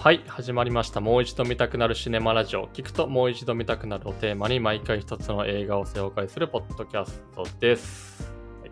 [0.00, 1.00] はい、始まりました。
[1.00, 2.68] もう一度見たくなるシネマラジオ。
[2.68, 8.30] 聞くともう一度見たくなるをテーマに毎回一つの映画を紹介するポッドキャストです。
[8.62, 8.70] はい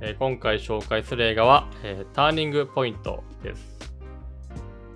[0.00, 3.94] えー今回紹介する映画は、えーターニングポイントです。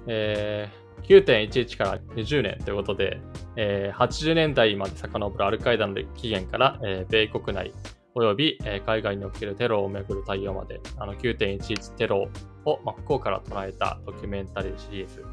[0.08, 3.20] えー9.11から20年ということで、
[3.54, 7.72] えー80年代まで遡るアルカイダの起源から、えー米国内
[8.16, 12.28] および、えー海外におけるテロをめぐる対応まで、あの9.11テロ
[12.68, 15.24] を真っ向から捉えたドキュメンタリーシリーズ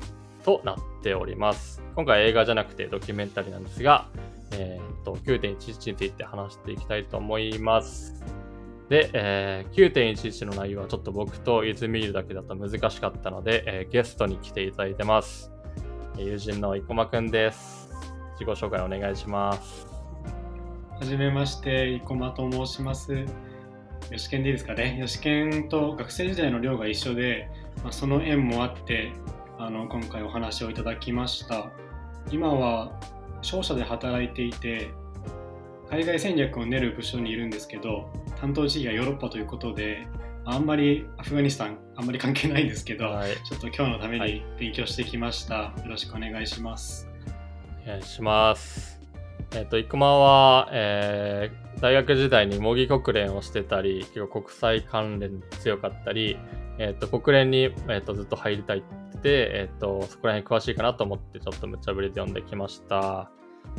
[0.43, 1.81] となっております。
[1.95, 4.07] 今回映画じゃなくてドキュメンタリーなんですが、
[4.51, 8.23] えーっと9.11について話していきたいと思います。
[8.89, 15.51] で、えー9.11の内容はちょっと僕と泉見るだけだと難しかったので、えーゲストに来ていただいてます。
[16.17, 17.89] え友人の生駒くんです。
[18.39, 19.87] 自己紹介お願いします。
[20.99, 23.25] はじめまして、生駒と申します。
[24.11, 24.99] 吉健でいいですかね。
[25.01, 27.49] 吉健と学生時代の寮が一緒で、
[27.83, 29.11] まあ、その縁もあって
[29.57, 31.71] あの、今回お話をいただきました。
[32.29, 32.91] 今は
[33.41, 34.89] 商社で働いていて、
[35.89, 40.07] 海外戦略を練る部署にいるんですけど、担当地域がヨーロッパということで、
[40.43, 43.31] あんまりアフガニスタン、あんまり関係ないんですけど、はい。
[43.43, 45.55] ちょっと今日のためはいに勉強してきました。
[45.55, 47.07] よろしくお願いします。
[47.83, 48.99] お願いします。
[49.55, 56.37] えっ、と、生駒は、えー大学時代に模擬国連をしてたり、結構国際関連強かったり、
[56.77, 63.29] えっ、と、国連に、えー、とずっと入りたいって言って、えっ、と、そこら辺詳しいかなと思って、ちょっと無茶ぶりで読んできました。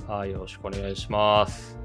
[0.07, 1.79] はい、よろしくお願いします。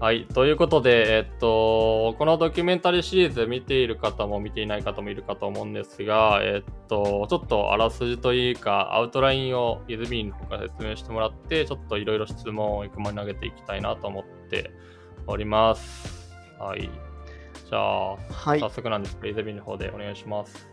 [0.00, 14.70] はい、ということで、えっと、このドキュメンタリーシリーズ見ている方も見ていない方もいるかと思うんですが、えっと、ちょっとあらすじというか、アウトラインを泉の方から説明してもらって、ちょっといろいろ質問をいくまに投げていきたいなと思って
[15.28, 16.34] おります。
[16.58, 16.82] はい。
[16.82, 20.68] じゃあ、はい早、速なんですけど、泉の方でお願いします。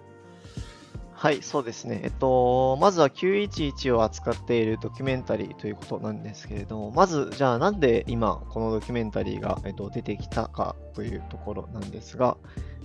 [1.14, 2.02] はい、そうですね。
[2.04, 12.38] えっと、まずは911を扱っているドキュメンタリーということなんですけれども、まず、じゃあなんで今、このドキュメンタリーが、えっと、出てきたかというところなんですが、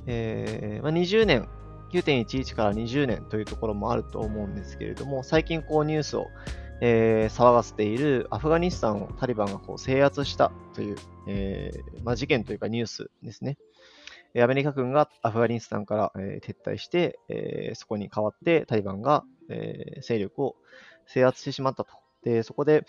[0.07, 1.49] えーまあ、20年、
[1.93, 6.29] 9.11から20年というところもあると思うんですけれども、最近こうニュースを、
[6.81, 10.97] えー騒がせているアフガニスタンをタリバンがこう制圧したという、
[11.27, 13.59] えーまあ、事件というかニュースですね。
[14.39, 20.57] アメリカ軍がアフガニスタンから、えー撤退して、えそこに代わってタリバンが、え勢力を
[21.07, 21.93] 制圧してしまったと。
[22.23, 22.87] で、そこで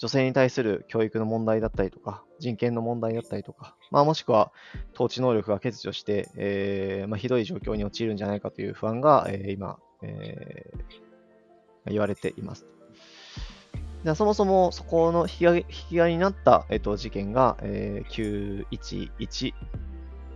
[0.00, 4.50] 女性に対する教育の問題だったりとか、人権の問題だったりとか、まあ、もしくは
[4.94, 10.72] 統治能力が欠如して、えまあ、ひどい状況に陥るんじゃないかという不安が、え今、え
[11.86, 12.66] 言われています。
[14.16, 19.54] そもそもそこの引き金引き金になった、えっと事件が、えー911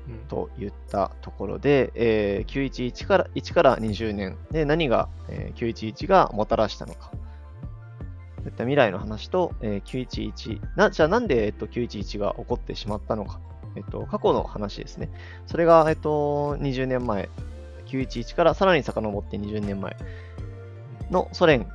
[0.08, 7.10] うんといったところで、えー911から1から20年で何が、えー911がもたらしたのか。
[8.38, 13.40] そういった未来の話と、えー911な、じゃあなんで、えっと、911が起こってしまったのか。
[13.74, 15.10] えっと、過去の話ですね。
[15.46, 17.28] それが、えっと、20年前、
[17.86, 19.96] 911からさらに遡って20年前
[21.10, 21.66] のソ連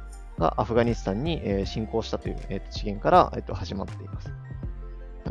[0.42, 4.32] がアフガニスタンに、侵攻したという、えっと、次元から、えっと、始まっています。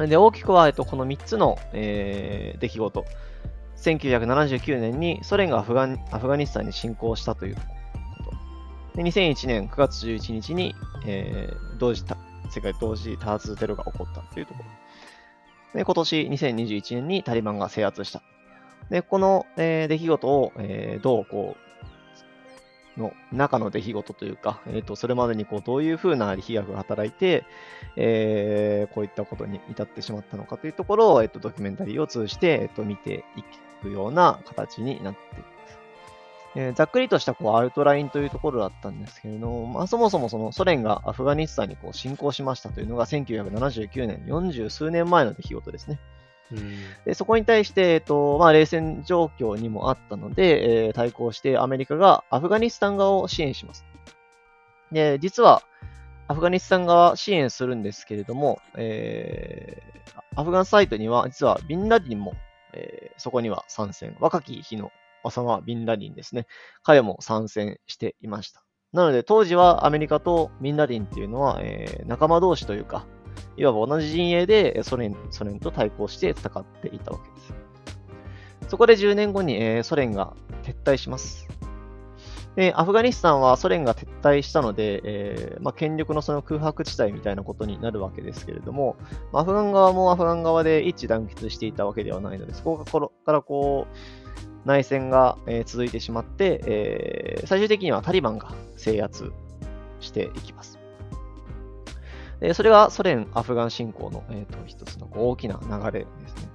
[0.09, 3.04] で、大きくは、えっと、この3つの、え出来事。
[3.76, 7.60] 1979年にソ連がアフガアフガニスタンに侵攻したというこ
[8.94, 8.97] と。
[8.97, 10.75] で2001年9月11日に、
[11.06, 12.04] え同時
[12.50, 14.66] 世界同時多発テロが起こったというところ。
[15.78, 18.22] で今年2021年にタリバンが制圧した。
[18.91, 21.69] で、この、えー出来事を、えーどうこう、
[22.96, 27.44] の中の出来事というか、えー、とそれまでにこうどういうふうな力学が働いて、
[27.96, 33.44] えーこういったことに至ってしまったのかというところを、えっと、ドキュメンタリーを通じて、えっと、見てい
[33.82, 35.50] くような形になっています。
[36.56, 46.00] えーざっくりとしたこうアウトラインというところだったんですけれども、まあ、そもそもそのソ連がアフガニスタンにこう侵攻しましたというのが1979年、40数年前の出来事ですね。
[47.04, 53.84] でそこに対して、えっとまあ、冷戦状況にもあったので、えー対抗してアメリカがアフガニスタン側を支援します。
[54.92, 55.62] で実は
[56.28, 59.91] アフガニスタン側支援するんですけれども、えー
[60.36, 62.34] アフガンサイトには実はビンラディンも、
[62.72, 64.16] えーそこには参戦。
[64.20, 64.91] 若き日の
[65.22, 66.46] オサマ・ビンラディンですね。
[66.82, 68.62] 彼も参戦していました。
[68.92, 73.06] なので当時はアメリカとビンラディンっていうのは、えー仲間同士というか、
[73.56, 77.54] いわば同じ陣営でソ連ソ連と対抗して戦っていたわけです。
[78.68, 81.48] そこで10年後に、えソ連が撤退します。
[82.56, 88.97] で、アフガニスタンはソ連が撤退したので、えーまあ、権力のその空白地帯みたいなことになるわけですけれども、
[89.32, 93.97] アフガン側もアフガン側で一致団結していたわけではないので、そこからこう、
[94.65, 99.32] 内戦が、え続いてしまって、え最終的にはタリバンが制圧
[100.00, 100.79] していきます。
[102.41, 106.51] でそれがソ連・アフガン侵攻の、えーと一つの大きな流れですね。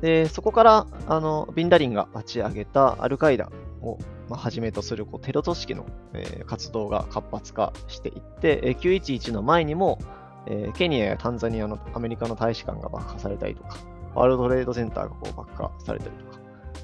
[0.00, 3.50] でそこからあのビンラディンが立ち上げたアルカイダ
[3.82, 3.98] を、
[4.28, 9.98] まあ、はじめとするこうテロ組織の、えー活動が活発化していって、えー911の前にも、
[10.46, 13.76] えーケニアやタンザニアのアメリカの大使館が爆破されたりとか、
[14.14, 16.40] ワールドトレードセンターがこう爆破されたりとか、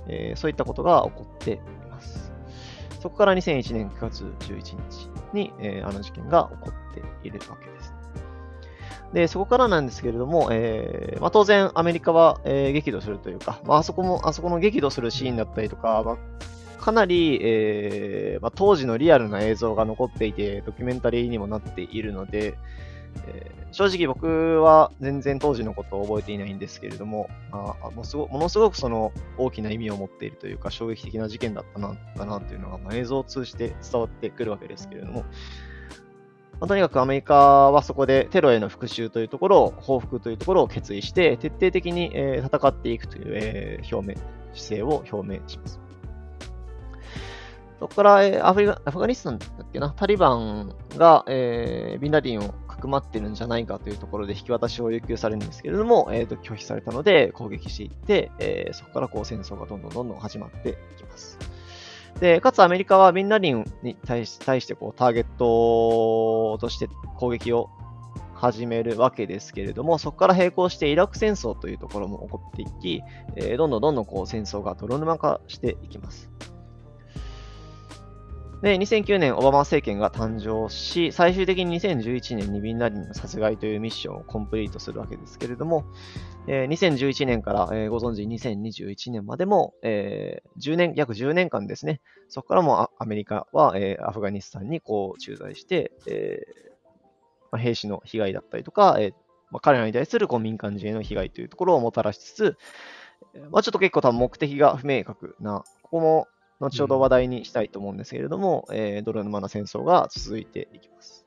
[0.09, 1.59] えーそういったことが起こってい
[1.91, 2.33] ます。
[3.01, 7.95] そこから2001年9月11日に、えーあの事件が起こっているわけです。
[9.13, 22.55] で、そこからなんですけれども、えーまあ、当然アメリカは、えー激怒するというか、まあ、あそこも、あそこの激怒するシーンだったりとか、まあ、かなり、えーま、当時のリアルな映像が残っていて、ドキュメンタリーにもなっているので、
[23.27, 35.25] えー正直僕は全然当時のことを覚えていないんですけれども、まあ、もすごものすごくその大きな意味を持っているというか、衝撃的な事件だったなだなというのが、まあ、映像を通じて伝わってくるわけですけれども、
[36.61, 37.35] まあとにかくアメリカ
[37.73, 44.21] はそこでテロへの復讐というところを、報復というところを決意して、徹底的に、えー戦っていくという、えー表明、
[44.55, 45.81] 姿勢を表明します。
[47.81, 61.39] そこから、えーアフリアフガニスタンだっけな、タリバンが、えービンラディンをくまってるんじゃないかというところで引き渡しを要求されるんですけれども、えーと拒否されたので攻撃していって、えーそこからこう戦争がどんどんどんどん始まっていきます。
[62.21, 67.71] で、かつアメリカはビンラディンに対し対してこうターゲットとして攻撃を
[68.35, 73.03] 始めるわけですけれども、そこから並行してイラク戦争というところも起こっていき、
[73.37, 76.31] えーどんどんどんどんこう戦争が泥沼化していきます。
[78.65, 85.85] で、2009年、オバマ政権が誕生し、最終的に2011年にビンラディンの殺害というミッションをコンプリートするわけですけれども、
[86.47, 92.01] えー2011年から、えーご存知2021年までも、えー10年、約10年間ですね、
[92.31, 96.71] そこからもアアメリカは、えーアフガニスタンにこう駐在して、えー
[97.53, 99.13] まあ、兵士の被害だったりとか、え
[99.51, 102.57] まあ、彼らに対するこう民間人への被害というところをもたらしつつ、
[103.51, 106.29] まあ、ちょっと結構多分目的が不明確な、ここも
[106.61, 111.27] 後ほど話題にしたいと思うんですけれども、えー泥沼な戦争が続いていきます。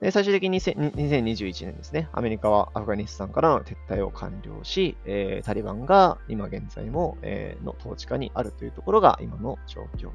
[0.00, 10.10] で最終的に2000 2021年ですね、アメリカはアフガニスタンからの撤退を完了し、えータリバンが今現在も、えーの統治下にあるというところが今の状況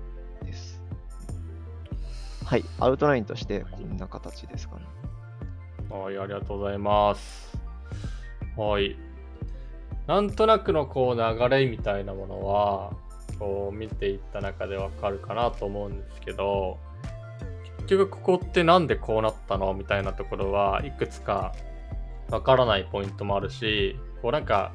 [0.45, 0.83] です。
[2.43, 4.85] はい、アウトラインとしてこんな形ですかね。
[5.89, 7.57] はい、ありがとうございます。
[8.55, 8.97] はい。
[10.07, 12.93] なんとなくのこう流れみたいなものは、
[13.39, 16.77] こう見ていった中でわかるかなと思うんですけど、
[17.77, 21.53] 結局ここってなんでこうなったのみたいなところはいくつか
[22.29, 24.73] わからないポイントもあるし、こうなんか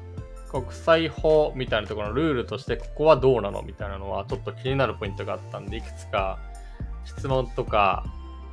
[0.51, 6.39] 国際法みたいなところのルールとしてここはどうなのみたいなのはちょっと気になるポイントがあったんで、いくつか
[7.05, 8.05] 質問とか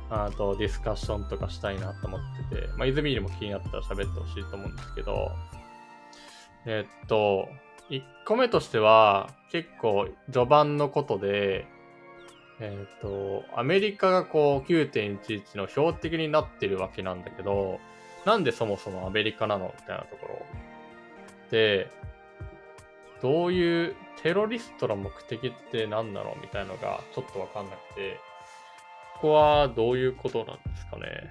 [0.09, 2.19] あとディスカッションとかしたいなと思っ
[2.49, 5.31] てて、まあ、泉にも気になったら喋ってほしいと思うんですけど、
[6.65, 7.47] えっと、
[7.91, 11.67] 1個目としては、結構序盤のことで、
[12.61, 17.79] えっと、アメリカがこう9.11の標的になってるわけなんだけど、
[18.25, 20.45] なんでそもそもアメリカなのみたいなところ。
[21.51, 21.89] で、
[23.21, 28.19] どういうテロリストの目的って何なのみたいのがちょっとわかんなくて、
[29.15, 31.29] ここはどういうことなんですかね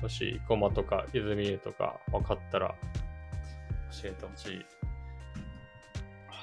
[0.00, 2.74] もし、ゴマとか泉とか分かったら
[4.02, 4.77] 教えてほしい。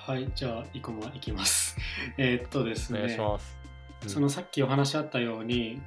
[0.05, 1.75] はい、じゃあ、イコマいきます。
[2.19, 3.57] えーっとですね、お願いします。
[4.03, 5.81] うんそのさっきお話あったように、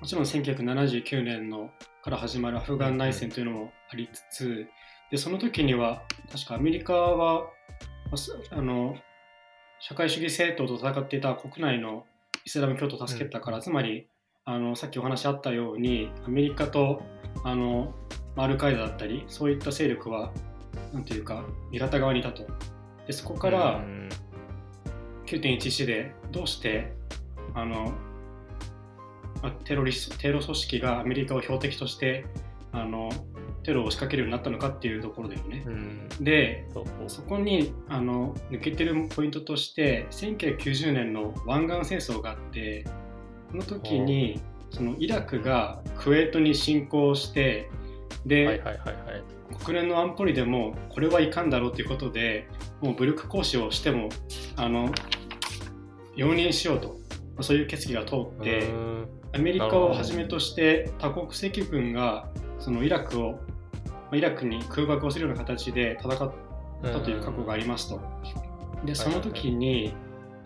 [0.00, 1.72] もちろん1979年の
[2.04, 4.68] から始まるアフガン内戦というのもありつつ、
[5.10, 7.50] でその時には、確かアメリカは、
[8.52, 8.96] あの
[9.80, 12.06] 社会主義政党と戦っていた国内の
[12.44, 14.06] イスラム教徒を助けたから、つまり
[14.44, 17.02] あのさっきお話あったように、アメリカと
[17.42, 17.96] あの
[18.36, 20.32] アルカイダだったり、そういった勢力は、
[20.92, 22.46] なんていうか、味方側にいたと。
[23.06, 24.08] でそこから、うん
[25.26, 26.92] 9.11でどうして
[27.54, 27.92] あの
[29.42, 32.24] まあテロリステロ組織がアメリカを標的として
[32.72, 33.10] あの
[33.62, 35.64] テロを仕掛けるようになったのかっていうところだよね。
[35.66, 36.08] うん。
[36.20, 36.66] で
[37.06, 42.84] そこにあの抜けてるポイントとして1990年の湾岸戦争があって
[43.50, 47.70] この時にそのイラクがクウェートに侵攻して
[48.26, 49.34] で、はいはいはいはい。
[49.64, 52.48] 国連の安保理でもこれはいかんだろうということで
[52.80, 54.08] もう武力行使をしても
[54.56, 54.90] あの
[56.16, 56.94] 容認しようと、ま
[57.40, 58.68] あそういう決議が通って
[59.32, 62.28] アメリカをはじめとして多国籍軍が
[62.58, 63.38] そのイラクをま
[64.12, 66.32] あイラクに空爆をするような形で戦っ
[66.82, 68.00] たという過去がありますと。
[68.84, 69.94] でその時に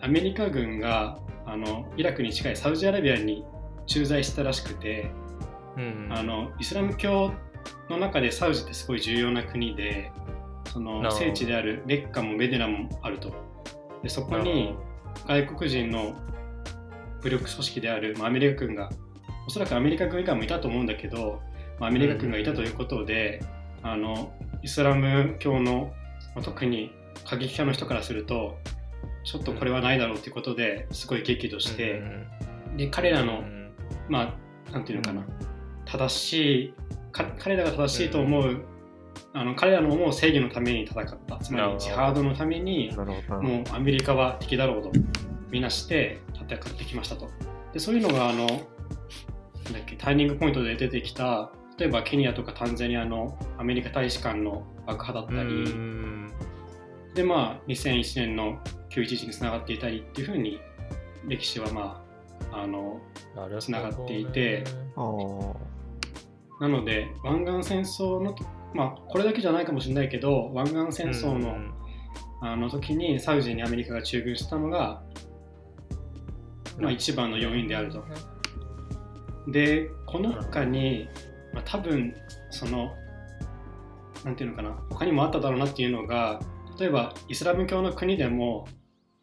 [0.01, 3.45] アメリカ軍があのイラクに近いサウジアラビアに
[3.85, 5.11] 駐在したらしくて、
[5.77, 6.07] うん。
[6.11, 7.31] あのイスラム教
[7.89, 10.11] の中でサウジってすごい重要な国で
[10.71, 13.33] その聖地であるメッカもメディナもあると。
[14.03, 14.75] でそこに
[15.27, 16.15] 外国人の
[17.21, 18.89] 武力組織である、まあ、アメリカ軍が
[19.47, 21.41] おそらくアメリカ軍以外もいたと思うんだけど、
[21.79, 23.43] まあ、アメリカ軍がいたということで、
[23.81, 25.91] あのイスラム教の、
[26.35, 26.91] まあ特に
[27.25, 28.57] 過激派の人からすると
[29.25, 32.01] ちょっとこれはないだろうということですごい激怒して、
[32.77, 33.71] で彼らの、うん
[34.07, 34.35] ま
[34.67, 35.25] あなんていうのかな。
[35.85, 36.33] 正し
[36.65, 38.61] いか彼らが正しいと思う、
[39.33, 41.37] あの彼らの思う正義のために戦った。
[41.37, 42.91] つまりジハードのために。
[42.95, 44.91] もうアメリカは敵だろうと。
[45.51, 47.29] みなして戦ってきましたと。
[47.73, 56.31] でそういうのがあのなんだっけターニングポイントで出てきた例えばケニアとかタンザニアのアメリカ大使館の爆破だったり、うん。
[57.13, 60.59] でまあ2001年の911につながっていたりっていうふうに
[61.27, 62.03] 歴史はま
[62.51, 62.99] ああの
[63.59, 64.63] つながっていて
[66.59, 68.35] なので湾岸戦争の
[68.73, 71.73] まあこれだけじゃないかもしれないけど湾岸戦争の,、うん
[72.41, 75.01] あの時にサウジにアメリカが駐軍したのが、
[76.77, 78.03] まあ、一番の要因であると。
[79.47, 81.09] でこの他に、
[81.53, 82.13] まあ、多分
[82.49, 82.91] その
[84.23, 86.39] なんていうのかな他にもあっただろうなっていうのが
[86.79, 88.67] 例えばイスラム教の国でも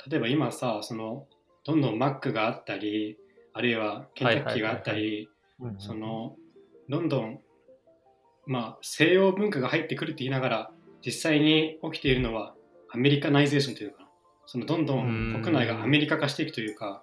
[0.08, 1.26] 例えば今さその
[1.64, 3.18] どんどんマックがあったり
[3.52, 5.28] あるいはケンタッキーがあったり
[5.60, 6.36] うんその
[6.88, 7.40] どんどん
[8.46, 10.70] まあ西洋文化が入ってくるって言いながら
[11.04, 12.54] 実際に起きているのは
[12.92, 14.08] アメリカナイゼーションというか
[14.46, 17.02] そのどんどん国内がアメリカ化していくというか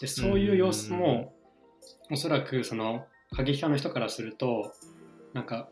[0.00, 1.34] でそういう様子も
[2.10, 4.72] おそらくその過激派の人からすると
[5.32, 5.68] なんか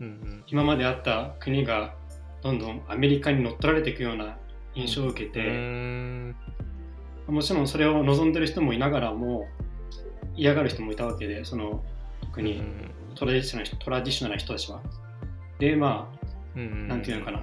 [0.47, 1.95] 今まであった国が
[2.43, 4.39] どんどんアメリカに乗っ取られていくような
[4.75, 6.37] 印象を受けうて、ん。
[7.27, 9.47] もちろんそれを望んでる人もいながらも
[10.37, 11.85] 嫌がる人もいたわけでその
[12.23, 12.63] 特に
[13.19, 14.81] トラディショナルトラディショナルな人たちは。
[15.59, 16.19] でまあ
[16.57, 17.43] うんなんていうのかな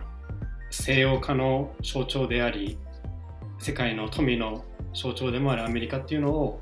[0.72, 2.78] 西洋化の象徴であり
[3.60, 4.64] 世界の富の
[4.94, 6.62] 象徴でもあるアメリカっていうのを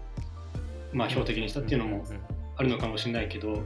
[0.91, 2.05] まあ標的にしたっていうのも
[2.58, 3.63] あるのかもしれないけど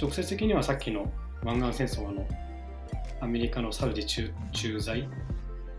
[0.00, 1.12] 直接的にはさっきの
[1.44, 2.26] 湾岸戦争の
[3.20, 5.06] アメリカのサウジ駐駐在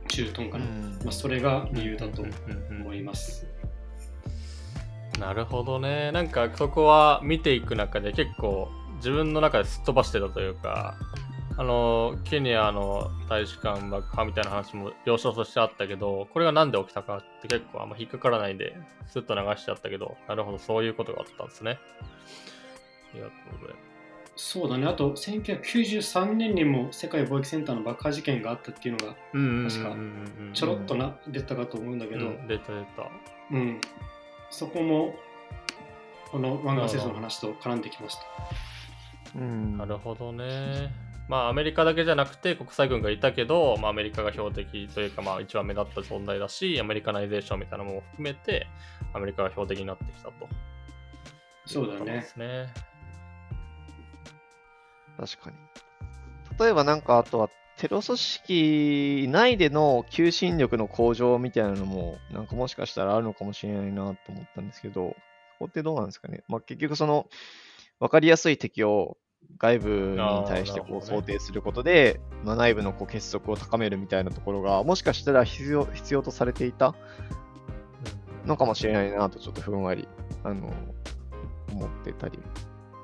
[0.08, 2.24] 駐屯かな、うんまあ、それが理由だと
[2.70, 3.48] 思います。
[5.20, 6.12] なるほどね。
[6.12, 10.96] なんかそこは見ていく中で結構自分の中ですっ飛ばしてたというか、
[11.58, 18.77] あの、ケニアの大使館爆破みたいな話も要所としてあったけど、これがなんで起きたかって結構あんま引っかからないで、
[19.08, 21.79] スッと流しちゃったけど、なるほど、そういうことがあったんですね。
[23.12, 23.89] ありがとうございます。
[24.41, 29.15] そうだねあと1993年にも世界貿易センターの爆破事件があったっていうのが
[29.70, 33.12] 確かうんちょろっとな、出たかと思うんだけど、うん出た出た。
[33.51, 33.82] うん、
[34.50, 35.13] そこも
[36.32, 38.22] この湾岸戦争の話と絡んできました。
[39.36, 40.91] うんなるほどね。
[41.27, 48.67] まあアメリカだけじゃなくて国際軍がいたけど、まあ、アメリカが標的というかまあ一番目立った存在だし、アメリカナイゼーションみたいなものも含めて、
[49.13, 50.33] アメリカが標的になってきたと。
[51.65, 52.74] そうだねね。
[55.17, 55.55] 確かに。
[56.59, 65.15] 例えばなんかあとはテロ組織内での求心力の向上みたいなのもなんかもしかしたらあるのかもしれないなと思ったんですけど、
[65.53, 66.43] そこってどうなんですかね。
[66.48, 67.27] まあ結局その
[68.00, 69.18] 分かりやすい敵を
[69.58, 76.96] 外部に対してこう想定することで、まあ、内部のこう結束を高めるみたいなところがもしかしたら必要必要とされていた
[78.46, 80.08] のかもしれないなとちょっとふんわり
[80.44, 80.72] あの
[81.72, 82.39] 思ってたり。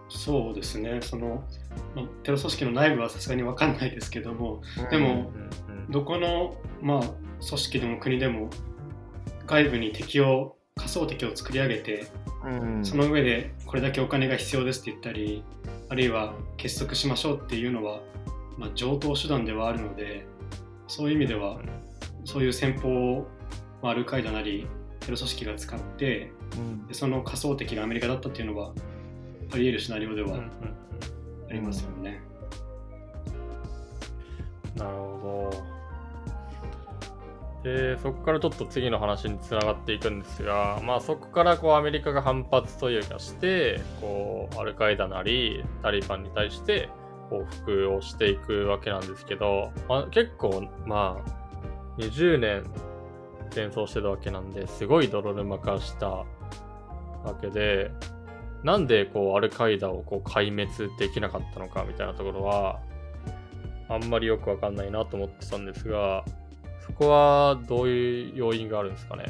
[0.08, 1.02] そうですね。
[1.02, 1.44] その、
[1.94, 5.32] まあテロ組織の内部はさすがに分かんないですけどもでも
[5.90, 7.00] どこの、まあ、
[7.46, 8.50] 組織でも国でも
[9.46, 10.65] 外部に敵を仮
[11.00, 12.08] 想敵を作り上げて
[12.46, 15.44] うん、その上でこれだけお金が必要ですって言ったり
[15.90, 18.02] あるいは結束しましょうっていうのは、
[18.58, 20.28] まあ、上等手段ではあるので
[20.88, 21.60] そういう意味では
[22.24, 23.28] そういう戦法を、
[23.82, 24.68] まあ、アルカイダなり
[25.00, 28.72] テロ組織が使ってうんでその仮想敵がアメリカだったっていうのは
[29.52, 30.50] あり得るシナリオではうんうんうん
[31.50, 32.22] ありますよね。
[34.76, 35.75] なるほど。
[37.66, 46.90] で、そこからちょっと次の話につながっていくんですが、まあそこからこうアメリカが反発というかして、こうアルカイダなりタリバンに対して
[47.32, 52.64] 報復をしていくわけなんですけど、まあ、結構まあ20年
[53.50, 56.26] 戦争してたわけなんですごい泥沼化したわ
[57.42, 57.90] けで、
[58.64, 62.80] なんでこうアルカイダをこう壊滅できなかったのかみたいなところは、
[63.90, 66.24] あんまりよくわかんないなと思ってたんですが、
[66.98, 69.26] こはどういう要因があるんですかね？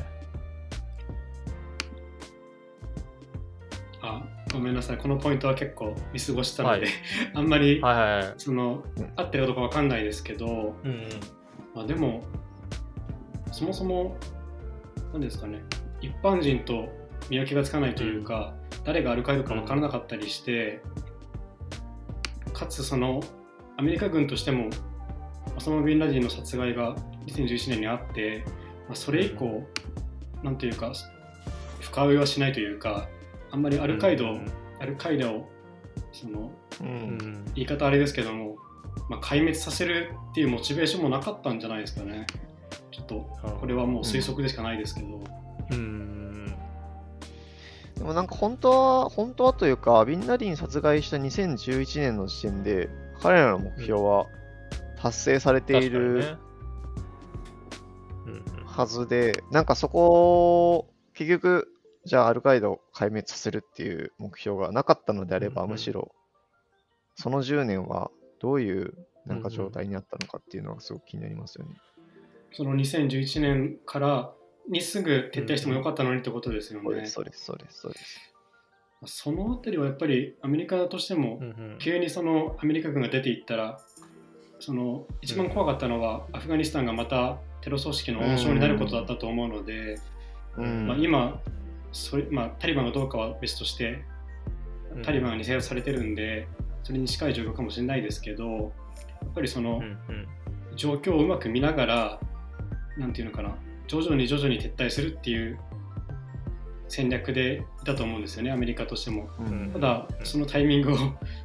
[4.02, 6.90] あごめんなさい、このポイントは結構見過ごしたので、はい、
[7.34, 8.84] あんまり、はいはいはい、その
[9.16, 11.10] 合ってるかどうかわかんないですけど、うんうん
[11.74, 12.24] まあ、でも、
[13.52, 14.16] そもそも、
[15.12, 15.64] 何ですかね、
[16.02, 16.88] 一般人と
[17.30, 20.82] 見分けがつかないというか、うん、誰がアルカイドか分からなかったりして、
[22.48, 23.22] うん、かつその
[23.78, 24.70] アメリカ軍としても、
[25.58, 26.96] オサマ・ビンラディンの殺害が
[27.28, 28.44] 2011年にあって、
[28.88, 29.64] まあ、それ以降、
[30.44, 30.94] なんていうか、
[31.80, 33.08] 深追いはしないというか、
[33.52, 35.48] あんまりアルカイド、うん、アルカイダを
[36.12, 36.52] その、
[36.82, 38.58] うん、言い方あれですけども、
[39.10, 42.26] まあ、壊滅させるっていうモチベーションもなかったんじゃないですかね。
[42.92, 43.16] ちょっと
[43.60, 45.24] これはもう推測でしかないですけど。
[45.72, 46.48] うん、
[47.96, 52.90] でもなんか本当は、本当はというか、ビンラディン殺害した2011年の時点で、
[53.22, 54.28] 彼らの目標は
[55.02, 56.38] 達成されている、
[58.66, 61.68] はずで、なんかそこ、結局、
[62.06, 66.14] じゃあアルカイダを壊滅させるっていう目標がなかったのであれば、うんうん、むしろ、
[67.16, 68.94] その10年はどういう
[69.26, 71.76] なんか状態にあったのかっていうのはすごく気になりますよね。
[72.52, 74.34] その2011年から
[74.70, 77.06] にすぐ撤退してもよかったのにってことですよね。
[77.08, 78.36] そうです、そうです、そうです。
[79.08, 81.40] そのあたりはやっぱりアメリカとしても、
[81.80, 83.80] 急にそのアメリカ軍が出ていったら、
[84.60, 90.00] その一番怖かったのは、アフガニスタンがまたテロ組織の温床になることだったと思うので、
[90.56, 91.42] まあ、今
[91.92, 94.06] それ、まあ、タリバンがどうかは別として
[95.04, 96.48] タリバンが制圧されてるんで、
[96.84, 98.60] それに近い状況かもしれないですけどや
[99.28, 99.82] っぱりその、
[100.76, 102.20] 状況をうまく見ながら
[103.00, 103.56] なんていうのかな
[103.88, 105.58] 徐々に徐々に撤退するっていう
[106.88, 109.28] 戦略でいたと思うんですよねアメリカとしても、
[109.74, 110.98] ただそのタイミングを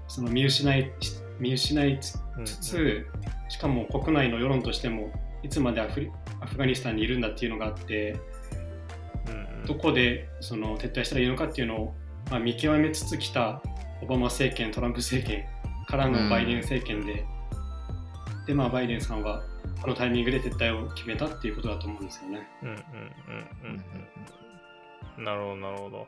[0.06, 0.92] その見失い
[1.38, 2.18] 見失いつ
[2.60, 3.06] つ、
[3.48, 5.10] しかも国内の世論としても
[5.42, 8.16] いつまでアフアフガニスタンにいるんだっていうのがあって、
[9.66, 11.94] どこでその撤退したらいいのかっていうのを、
[12.30, 13.62] まあ、見極めつつきた
[14.02, 15.46] オバマ政権トランプ政権
[15.86, 17.24] からのバイデン政権で、
[18.46, 19.42] でまあバイデンさんは
[19.82, 22.48] このタイミングで撤退を決めたっていうことだと思うんですよね。
[22.62, 22.82] うんうんうん
[23.64, 23.84] うん
[25.18, 25.24] うん。
[25.24, 26.06] なるほどなるほど。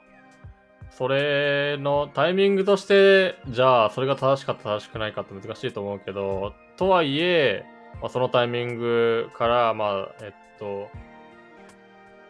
[0.90, 7.64] それのタイミングとして、じゃあ、それが正しかった正しくないかって難しいと思うけど、とはいえ、
[8.01, 10.89] まあ、そのタイミングから、まあ、えっと、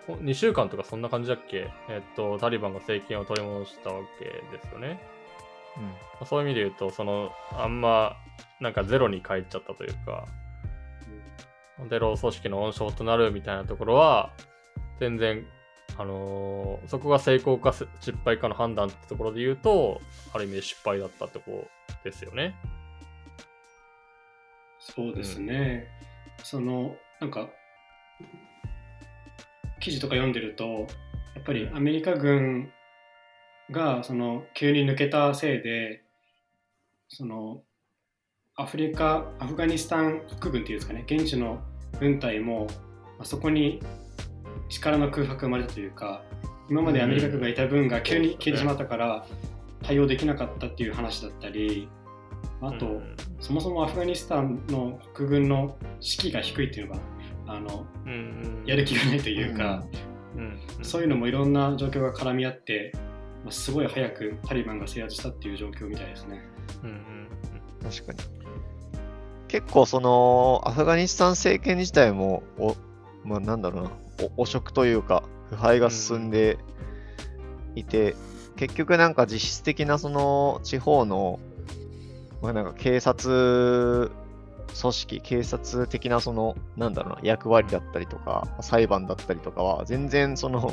[0.09, 1.71] 2週間とかそんな感じだっけ？
[1.89, 5.01] えっと、タリバンが政権を取り戻したわけですよね。
[6.21, 8.17] うん、そういう意味で言うと、その、あんま、
[8.61, 10.27] なんかゼロに帰っちゃったというか、
[11.89, 14.33] テロ組織の温床となるみたいなところは、
[15.01, 15.47] 全然
[15.99, 17.89] あのー、そこが成功か失
[18.25, 20.01] 敗かの判断ってところで言うと、
[20.33, 22.55] ある意味で失敗だったってことですよね。
[24.83, 25.89] そうですね。
[26.39, 27.49] うん、その、なんか、
[29.81, 30.87] 記事とか読んでると、
[31.35, 32.71] やっぱりアメリカ軍
[33.71, 36.03] がその急に抜けたせいで、
[37.09, 37.63] その
[38.57, 41.61] アフリカ、アフガニスタン国軍っていうんですかね、現地の
[41.99, 42.67] 軍隊も、
[43.19, 43.81] あそこに
[44.69, 46.23] 力の空白が生まれたというか
[46.69, 49.27] 今までアメリカ軍がいた分が急に消えてしまったから
[49.83, 51.89] 対応できなかったっていう話だったり
[52.61, 53.03] あと、
[53.43, 57.01] そもそもアフガニスタンの国軍の士気が低いっていうのが
[57.49, 57.85] あの、
[58.65, 59.83] やる気がないというか、
[60.83, 62.93] そういうのもいろんな状況が絡み合って、
[63.43, 66.41] まあ、すごい早くタリバンが制圧したっていう状況みたいですね。
[66.85, 66.97] うんうん
[67.85, 68.19] うん、確かに。
[69.49, 72.77] 結構そのアフガニスタン政権自体もお、
[73.25, 73.91] まあ、なんだろうな。
[74.37, 76.59] 汚職というか、腐敗が進んで
[77.75, 81.41] いて、うん、結局なんか実質的なその地方の、
[82.43, 84.11] まあ、なんか警察
[84.81, 90.73] 組織、警察的なその、なんだろうな、役割だったりとか、裁判だったりとかは、全然その、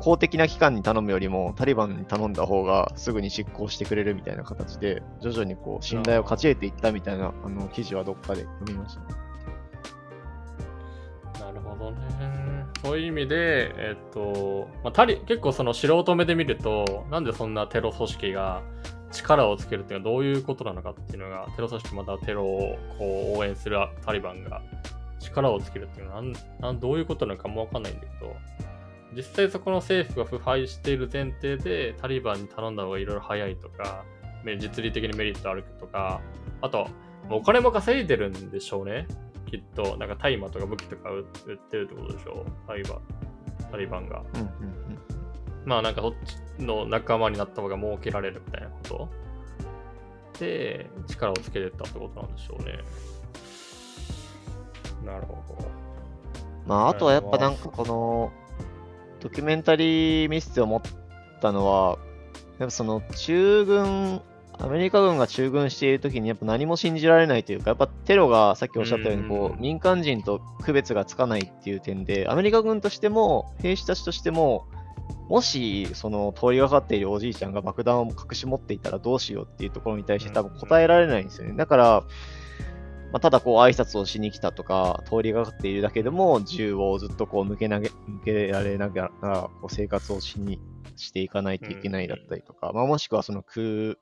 [0.00, 9.06] 公的な機関に頼むよりも、タリバンに頼んだ方がすぐに執行してくれるみたいな形で、徐々にこう、信頼を勝ち得ていったみたいな、あの、記事はどっかで読みました、ね。
[11.40, 11.98] なるほどね。
[12.82, 18.62] そういう意味で、えっと、まあ、タリ結構その素人目で見ると、なんでそんなテロ組織が
[19.10, 24.62] 力をつけるっていうのはどういうことなのかっていうのが、テロ組織またテロをこう応援するタリバンが
[25.18, 26.22] 力をつけるっていうのは
[26.60, 28.36] なんどういうことなのかもわかんないんだけど、
[29.16, 34.04] 実際そこの政府が腐敗している前提でタリバンに頼んだ方がいろいろ早いとか、
[34.58, 36.20] 実利的にメリットあるとか、
[36.60, 36.88] あと、
[37.30, 39.06] お金も稼いでるんでしょうね。
[39.50, 43.00] きっと、なんか大麻とか武器とか売ってるってことでしょタリバン、
[43.70, 44.22] タリバンが。
[44.34, 45.17] うんうんうん、
[45.68, 46.12] まあなんかそっ
[46.58, 49.08] ちの仲間になった方が儲けられるみたいなこと？
[50.40, 52.78] で、力をつけてったってことなんでしょうね。
[55.04, 55.68] なるほど。
[56.66, 58.32] まあ、あとはやっぱなんかこの、
[59.20, 60.80] ドキュメンタリーミスで思っ
[61.40, 61.98] たのは、
[62.58, 64.22] やっぱその中軍、
[64.58, 74.66] アメリカ軍が中軍しているときにやっぱ何も信じられないというか、やっぱテロがさっきおっしゃったようにこうんう、民間人と区別がつかないっていう点で、アメリカ軍としても、兵士たちとしても、
[75.28, 81.54] もし、その通りがかっているおじいちゃんが爆弾を隠し持っていたらどうしようっていうところに対して多分答えられないんですよね。
[81.56, 82.04] だから、
[83.12, 90.60] まあ、ただこう挨拶をしに来たとか、通りがかっているだけでも、銃をずっとこう向け投げ、向けられながら、こう生活をしに、
[90.96, 93.96] していかないといけないだったりとか、まあ、もしくはその空、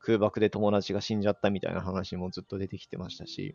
[0.00, 3.54] 空爆で友達が死んじゃったみたいな話もずっと出てきてましたし、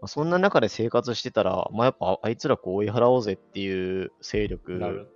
[0.00, 5.08] まあ、そんな中で生活してたら、まあ、やっぱあいつらこう追い払おうぜっていう勢力。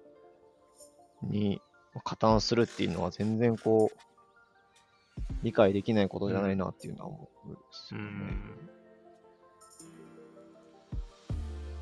[1.22, 1.60] に
[2.04, 3.98] 加担するっていうのは全然こう、
[5.42, 8.10] 理解できないことじゃないなっていうのは思うんですうよね。
[8.10, 8.58] ん。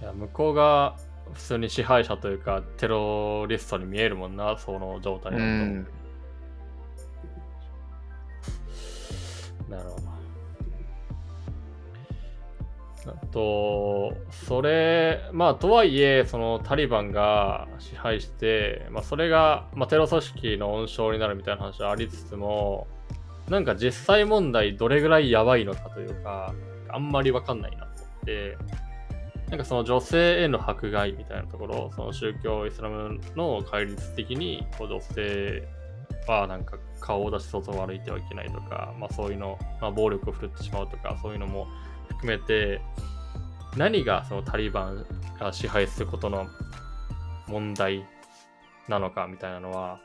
[0.01, 0.97] いや、向こうが
[1.33, 6.06] 普通に支配者というか、テロリストに見えるもんな、その状態だと。
[13.37, 22.87] と、それ、まあ、とはいえ、そのタリバンが支配して、まあ、それが、まあ、テロ組織の温床になるみたいな話はありつつも、
[23.51, 26.55] なんか実際問題どれぐらいやばいのかというか、
[26.89, 28.57] あんまりわかんないなと思って、
[29.51, 35.69] なんかその女性への迫害みたいなところ、その宗教イスラムの戒律的にこう女性
[36.27, 41.67] はなんか顔を出し外を歩いてはいけないとか、まあそういうの、まあ暴力を振るってしまうとか、そういうのも
[42.09, 42.81] 含めて、
[43.77, 45.07] 何がそのタリバン
[45.39, 46.47] が支配することの
[47.47, 48.07] 問題
[48.89, 50.01] なのかみたいなのは、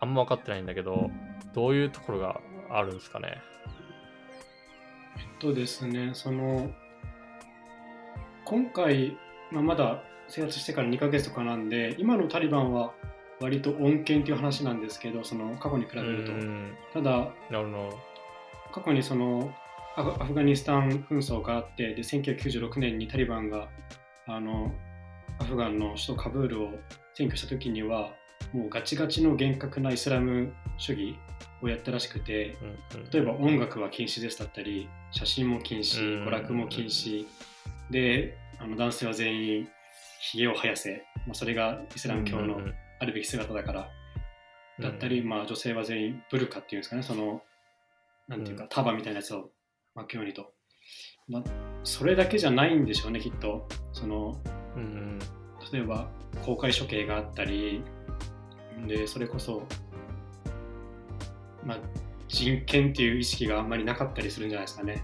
[0.00, 1.10] あんま分かってないんだけど、
[1.54, 3.40] どういうところがあるんですかね？
[5.16, 6.70] えっとですね、その、
[8.44, 9.16] 今回、
[9.50, 12.92] まあ、まだ生活してから2ヶ月とかなんで、今のタリバンは
[13.40, 16.32] 割と穏健という話なんですけど、その過去に比べると。
[16.32, 17.10] うんただ、
[17.50, 17.98] なるほど。
[18.72, 19.54] 過去にその
[19.96, 23.68] アフアフガニスタン紛争があってで1996年にタリバンが
[24.26, 24.72] あの
[25.38, 26.70] アフガンの首都カブールを
[27.18, 28.12] 占拠した時には
[28.52, 31.16] もうガチガチの厳格なイスラム主義
[31.62, 32.56] をやったらしくて
[33.12, 37.26] 例えば音楽は禁止ですだったり写真も禁う止ん娯楽も禁止。
[37.90, 39.68] であの男性は全員
[40.20, 43.80] ひげを生やせ、まあ、それがイスラム教のうんあるべき姿だから。
[43.80, 44.04] うん
[44.80, 47.42] だったり、まあ、女性は全員ブルカっていうんですかね、その、
[48.26, 48.68] なんていうか、うん。
[48.68, 49.50] 束みたいなやつを
[49.94, 50.52] 巻くようにと。
[51.28, 51.42] まあ、
[51.84, 53.66] それだけじゃないんでしょうね、きっと。
[53.92, 54.40] その、
[54.76, 55.18] うん
[55.72, 56.08] 例えば、
[56.44, 57.82] 公開処刑があったり、
[58.86, 59.62] で、それこそ、
[61.64, 61.78] まあ、
[62.28, 65.02] 人権っていう意識があんまりなかったりするんじゃないですかね。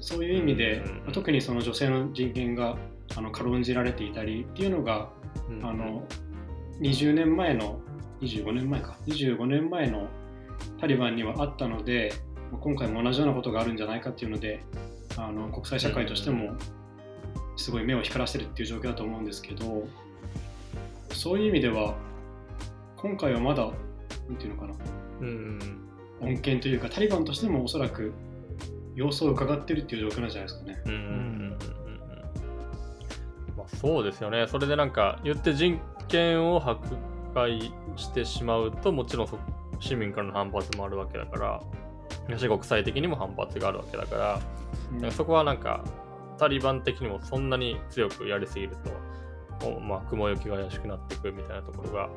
[0.00, 2.76] そういう意味で、うんまあ特にその女性の人権が
[3.16, 5.08] あの軽んじられていたりっていうのが、
[5.48, 6.06] うんあの
[6.80, 7.80] 20年前の
[8.20, 10.08] 25年前か25年前の
[10.80, 14.62] タリバンにはあったのでまあ今回も同じようなことがあるんじゃないかっていうので
[15.16, 16.54] あの国際社会としても
[17.56, 19.86] すごい目を光らせてるっていう状況だと思うんですけど
[21.12, 21.94] そういう意味では
[22.96, 23.70] 今回はまだ
[24.28, 24.74] なんていうのかな。
[25.20, 25.58] うん
[26.20, 28.12] 穏健というかタリバンとしてもおそらく
[28.94, 30.82] 様子を伺ってるっていう状況なんじゃないですかね。
[30.86, 31.58] うんうん
[33.56, 34.46] まあ、そうですよね。
[34.48, 36.96] それでなんか言って人権を迫
[37.34, 39.38] 害してしまうともちろんそ
[39.80, 41.60] 市民からの反発もあるわけだから、や
[42.38, 44.40] し国際的にも反発があるわけだから、
[44.92, 45.84] うんかそこはなんか
[46.38, 48.76] タリバン的にもそんなに強くやりすぎる
[49.60, 52.10] と、まあ、雲行きが怪しくなってくるみたいなところが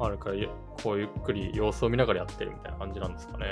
[0.00, 0.48] あるから、ゆ
[0.82, 3.46] こうゆっくり様子を見ながらやってるみたいな感じなんですかね。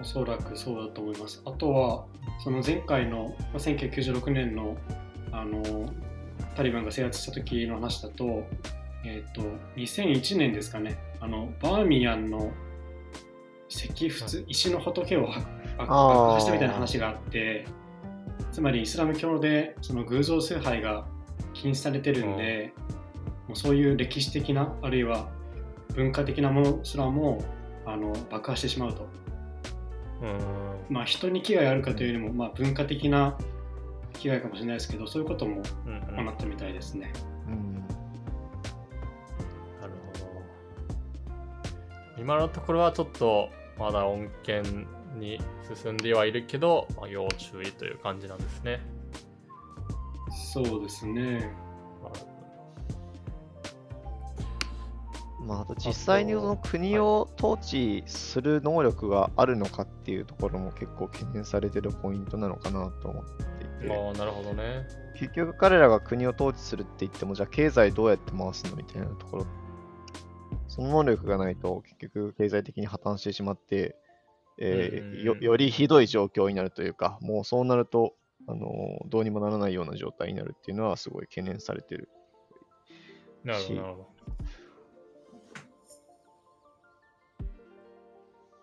[0.00, 1.42] おそらくそうだと思います。
[1.44, 2.04] あとは、
[2.42, 4.76] その前回のまあ1996年の
[5.32, 5.62] あの
[6.56, 8.44] タリバンが制圧した時の話だと、
[9.04, 9.42] えっ、と、
[9.76, 12.52] 2001年ですかね、あのバーミヤンの
[13.68, 15.40] 石仏、石の仏を爆
[15.78, 17.66] 爆あー爆破したみたいな話があって、
[18.50, 21.06] つまりイスラム教でその偶像崇拝が
[21.54, 22.72] 禁止されてるんで、
[23.46, 25.28] もうそういう歴史的な、あるいは
[25.94, 27.42] 文化的なものすらも
[27.84, 29.06] あの爆破してしまうと。
[30.20, 30.38] うん
[30.90, 33.38] まあ、人に危害あるかというよりも、まあ、文化的な
[34.14, 37.12] 危害かもしれないですけど、そういうこともうんうん行ったみたいですね。
[37.46, 37.80] うんな
[39.86, 40.12] るほ
[42.16, 42.20] ど。
[42.20, 44.62] 今のところはちょっとまだ恩恵
[45.18, 45.40] に
[45.82, 48.80] 進んではいるけど、まあ、要注意という感じなんですね。
[50.52, 51.52] そうですね。
[52.02, 52.38] まあ
[55.48, 64.86] まあ、あと実際にその国を統治する能力があるのかっていうところも結構懸念されてるポイントなのかなと思っていて、ああ、なるほどね。
[65.18, 69.46] 結局彼らが国を統治するって言っても、じゃあ経済どうやって回すのみたいなところ。
[70.78, 73.96] その能力がないと結局経済的に破綻してしまって、
[74.58, 78.14] えーうんよよりひどい状況になるというか、もうそうなると、
[78.46, 82.08] あのーどうにもならないような状態になるっていうのはすごい懸念されてる。
[83.42, 84.08] なるほど、しなるほど。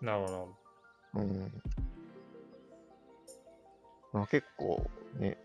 [0.00, 0.48] なるほど。
[1.16, 1.62] うん。
[4.14, 5.36] まあ結構ね、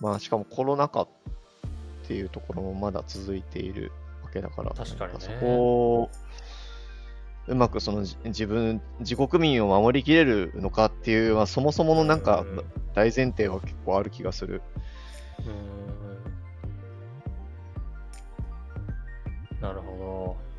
[0.00, 1.08] まあしかもコロナ禍っ
[2.08, 4.01] ていうところもまだ続いているわ
[4.32, 5.46] けだから、確かにねそこ
[6.02, 6.10] を
[7.48, 12.64] うまくそのじ自分、自国民を守りきれるのかっていう、まあ、そもそものなんかうん
[12.94, 14.62] 大前提は結構ある気がする。
[15.40, 15.50] うー
[19.58, 20.52] んなるほど。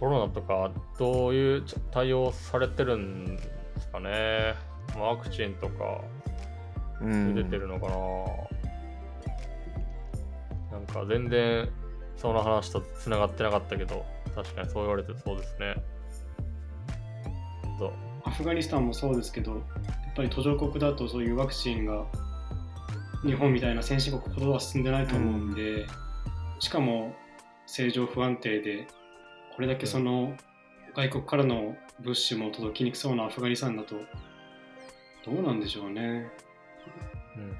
[0.00, 3.42] コロナとかどういう対応されてるんで
[3.80, 4.54] すかね。
[4.98, 6.00] ワクチンとか
[7.00, 7.94] うん出てるのかな、
[10.86, 11.68] なんか全然
[12.16, 15.76] その話と繋がってなかったけど、確かにそう言われてそうですね。
[18.24, 19.62] アフガニスタンもそうですけど、やっ
[20.14, 22.06] ぱり途上国だとそういうワクチンが
[23.24, 25.86] 日本みたいな先進国ほどは進んでないと思うんで、
[26.60, 27.14] しかも
[27.66, 28.86] 政情不安定で、
[29.54, 30.36] これだけその
[30.94, 33.96] 外国からの物資も届きにくそうなアフガニスタンだと、
[35.24, 36.30] どうなんでしょうね。
[37.36, 37.52] うんうん。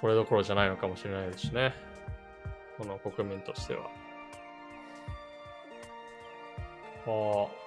[0.00, 1.72] それどころじゃないのかもしれないですしね。
[2.78, 3.90] この国民としては。
[7.08, 7.66] あ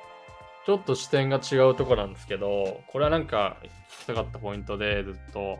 [0.65, 3.57] ちょっと視点が違うとこなんですけど、これはなんか
[3.89, 5.57] 聞きたかったポイントでずっと、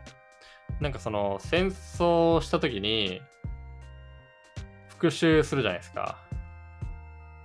[0.80, 3.20] なんかその戦争した時に
[4.88, 6.18] 復讐するじゃないですか。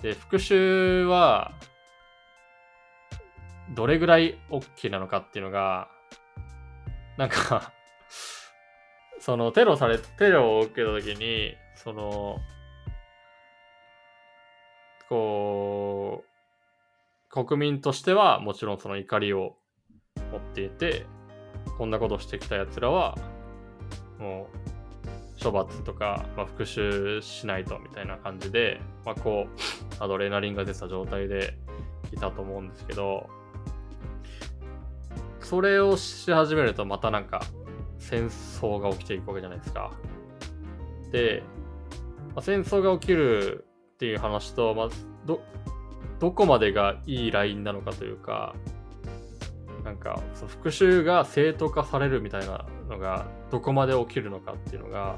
[0.02, 1.54] で、復讐は
[3.74, 5.90] どれぐらい大きいなのかっていうのが、
[7.18, 7.72] なんか
[9.26, 12.38] そのテロされ、テロを受けたときに、その、
[15.10, 16.24] こ
[17.34, 19.56] う、国民としてはもちろんその怒りを
[20.32, 21.08] 持っていて、
[21.80, 23.18] こんなことしてきた奴らは、
[24.20, 24.48] も
[25.40, 31.58] う、処罰とか、まあ、復讐しないとみたいな感じで、まあ、こう、アドレナリンが出た状態で
[32.14, 33.28] いたと思うんですけど、
[35.40, 37.42] それをし始めるとまたなんか
[38.00, 39.92] 戦争が起きていくわけじゃないですか。
[41.12, 41.44] で、
[42.34, 44.90] まあ、戦争が起きるっていう話と、まあ、
[45.26, 45.42] ど、
[46.20, 48.56] どこまでがいいラインなのかというか、
[49.84, 55.18] なんか、その復讐が正当化されるみたいなのが、どこまで起きるのかっていうのが、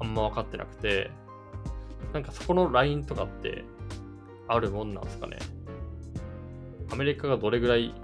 [0.00, 1.10] あんま分かってなくて、
[2.12, 3.64] なんかそこのラインとかって、
[4.48, 5.38] あるもんなんですかね。
[6.90, 7.94] アメリカがどれぐらい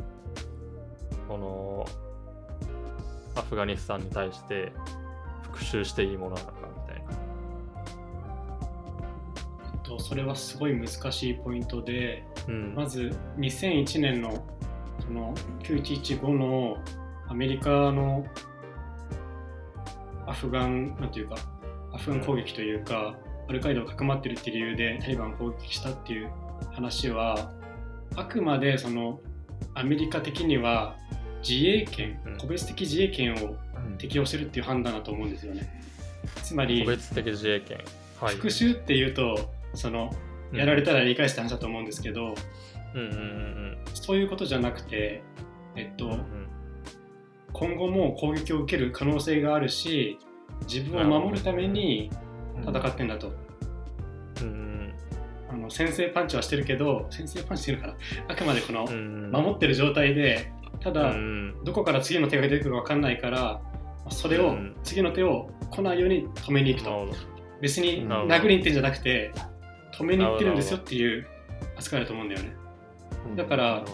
[1.28, 1.86] この
[3.34, 4.72] アフガニスタンに対して
[5.42, 6.54] 復讐していいものなのか
[6.86, 7.10] みたいな。
[9.72, 12.74] えっとそれはすごい難しいポイントで、うん。
[12.74, 14.44] まず2001年の
[15.00, 16.76] その9115の
[17.28, 18.24] アメリカの
[20.26, 21.36] アフガンなんていうか
[21.92, 23.16] アフガン攻撃というか、
[23.48, 26.30] アルカイダをかくまってるっていう理由でタリバンを攻撃したっていう
[26.70, 27.50] 話は
[28.14, 29.20] あくまでその
[29.74, 30.96] アメリカ的には
[31.46, 33.56] 自衛権うん個別的自衛権を
[33.98, 35.68] 適用してるっていう判断だと思うんですよね。
[36.42, 37.78] つまり個別的自衛権。
[38.20, 38.34] はい。
[38.36, 40.10] 復讐っていうとその
[40.52, 42.34] やられたら理解した話だと思うんですけど、
[42.94, 45.22] うんうんうんそういうことじゃなくて、
[45.76, 46.12] えっとうん。
[46.12, 46.24] うん
[47.52, 50.18] 今後も攻撃を受ける可能性があるし
[50.68, 52.08] 自分を守るために
[52.62, 53.32] 戦ってんだと、
[54.42, 54.94] うんうん
[55.50, 57.96] あの先制パンチはしてるけど先制パンチしてるから
[58.28, 59.30] あくまでこのうん。
[59.32, 63.60] 守ってる状態でただ、うんどこから次の手が出てくるか分かんないから
[64.08, 64.76] それを、うん。
[64.82, 67.08] 次の手を来ないように止めに行くと。
[67.60, 69.32] 別に殴りに行ってんじゃなくて
[69.94, 71.26] 止めに行ってるんですよっていう
[71.76, 72.56] 扱いだと思うんだよね。
[73.36, 73.84] だから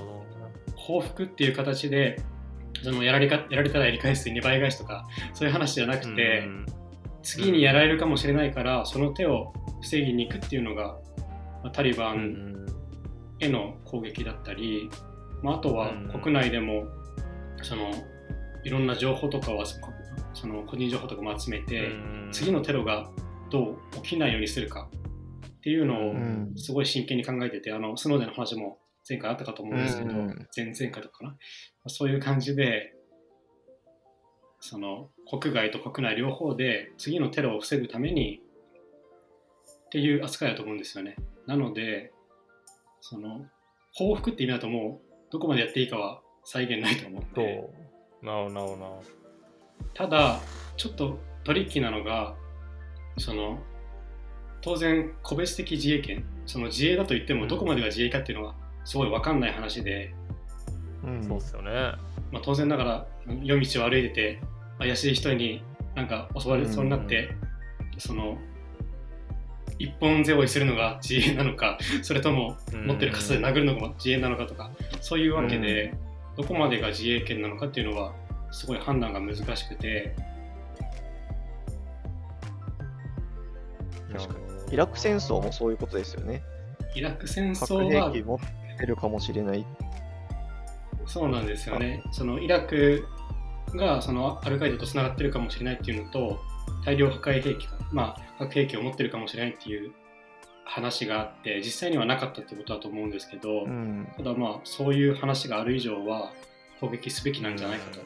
[0.77, 2.23] 報復っていう形で
[2.83, 6.67] そのやられかやられたらやり返す2倍返しとかそういう話じゃなくて、うん
[7.27, 10.97] 次にやられるかもしれないからその手を防ぎに行くっていうのが、
[11.65, 12.67] まあタリバンん。
[13.41, 14.89] への攻撃だったり、
[15.47, 16.21] まあ、あとはうん。
[16.21, 16.89] 国内でも
[17.63, 17.93] その
[18.65, 19.79] いろんな情報とかはそ
[20.35, 22.29] その個人情報とかも集めて、うん。
[22.33, 23.09] 次のテロが
[23.51, 24.91] どう起きないようにするか
[25.47, 26.53] っていうのをうん。
[26.57, 28.79] すごい真剣に考えててあのスノーデンの話も
[29.09, 30.49] 前回あったかと思うんですけど、うん。
[30.57, 31.37] 前々回とかかな？
[31.87, 32.93] そういう感じで
[34.59, 38.41] その国外と国内両方で次のテロを防ぐために
[39.87, 41.15] っていう扱いだと思うんですよね。
[41.47, 42.13] なので
[43.01, 43.47] その
[43.95, 48.25] 報復って意味だともうどこまでやっていいかは再現ないと思う。
[48.25, 49.03] なるほどなるほど
[49.95, 50.41] ただ
[50.77, 52.35] ちょっとトリッキーなのが
[53.19, 53.59] その
[54.61, 60.15] 当然個別的自衛権その自衛だと言ってもどこまでが自衛かっていうのはすごい分かんない話で、
[61.05, 61.23] うん。
[61.23, 61.71] そうっすよね。
[62.33, 63.07] まあ、当然ながら
[63.43, 64.41] 夜道を歩いてて
[64.79, 65.63] 怪しい人に
[65.95, 67.31] なんか襲われそうになって、
[67.99, 68.39] その
[69.79, 75.95] 一本背負いするのが自衛なのかそれとも持ってる傘で殴るのが自衛なのかとかそういうわけで、
[76.37, 78.13] どこまでが自衛権なのかっていうのは
[78.51, 80.15] すごい判断が難しくて
[84.13, 84.35] 確か
[84.71, 86.43] イラク戦争もそういうことですよね。
[86.95, 89.67] イラク戦核争は兵器持ってるかもしれない。
[91.07, 92.03] そうなんですよね。
[92.11, 93.07] そのイラク
[93.75, 96.41] がそのアルカイダとつながってるかもしれないっていうのと、
[96.85, 99.93] 大量破壊兵器か、まあ、核兵器を持ってるかもしれないっていう
[100.65, 104.09] 話があって、実際にはなかったってことだと思うんですけど、うん。
[104.17, 106.33] ただまあ、そういう話がある以上は
[106.81, 108.01] 攻撃すべきなんじゃないかと。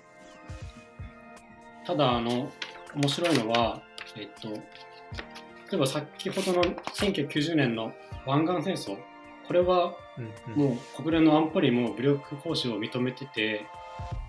[1.87, 2.51] ただ、あの、
[2.95, 3.83] 面白いのは、
[4.17, 4.61] えっと、例
[5.75, 7.93] えば先ほどの1990年の
[8.27, 8.99] 湾岸戦争、
[9.47, 13.67] これはうんうんもう国連の安保理も武力行使を認めてて、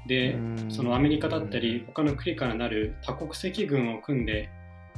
[0.07, 0.35] で、
[0.69, 4.49] そのアメリカだったり、他の国からなる多国籍軍を組んで、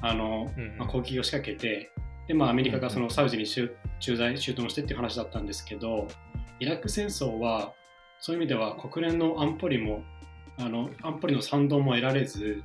[0.01, 1.91] あのうんまあ、攻撃を仕掛けて、
[2.27, 6.07] でまあ、アメリカがそのサウジに駐駐在、駐屯してっていう話だったんですけど、
[6.59, 7.73] イラク戦争は、
[8.19, 10.03] そういう意味では国連の安保理も、
[10.57, 12.63] あの安保理の賛同も得られず、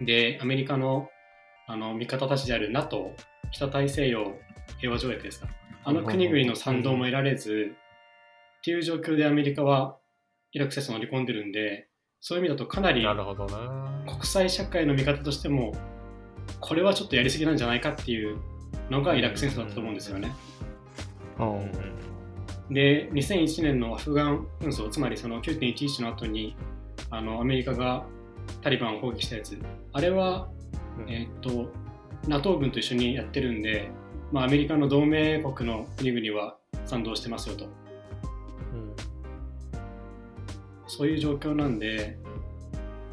[0.00, 1.08] で、アメリカの
[1.68, 3.14] あの味方たちである NATO、
[3.52, 4.34] 北大西洋
[4.78, 5.48] 平和条約ですか、
[5.84, 7.74] あの国々の賛同も得られず、
[8.58, 9.96] っていう状況でアメリカは
[10.52, 11.88] イラク戦争を乗り込んでるんで、
[12.20, 14.04] そういう意味だとかなりなるほどな。
[14.06, 15.72] 国際社会の見方としても、
[16.60, 18.38] これはちょっとやりすぎなんじゃないかっていう
[18.90, 20.32] のがイラク戦争だったと思うんですよね。
[21.38, 21.58] うん。
[21.58, 21.72] うん。
[22.70, 26.56] で、2001年のアフガン紛争、つまりその9.11の後に
[27.10, 28.04] あのアメリカが
[28.60, 29.58] タリバンを攻撃したやつ、
[29.92, 30.48] あれは、
[30.98, 31.10] うん。
[31.10, 31.72] えーっと
[32.28, 33.90] NATO 軍と一緒にやってるんで、
[34.30, 37.66] まあ、アメリカの同盟国の国々は賛同してますよと。
[40.92, 42.18] そういう状況なんで、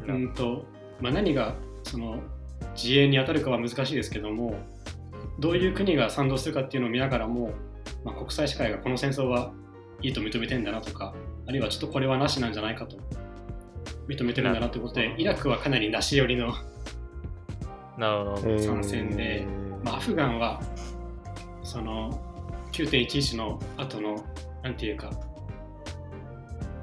[0.06, 0.66] なうんと
[1.00, 2.18] まあ、何がその
[2.74, 4.54] 自衛に当たるかは難しいですけども
[5.38, 7.52] どういう国が賛同するかっていうのを見ながらも、
[8.04, 9.52] まあ、国際社会がこの戦争は
[10.02, 11.14] いいと認めてんだなとか
[11.46, 12.98] あるいはちょっとこれはなしなんじゃないかと
[14.08, 16.52] 認めてるんだなということでイラクはかなりなし寄りの、
[17.98, 19.46] 参戦で
[19.82, 20.60] まあ、アフガンは
[21.62, 22.20] その
[22.72, 24.22] 9.11の後の
[24.62, 25.10] なんていうか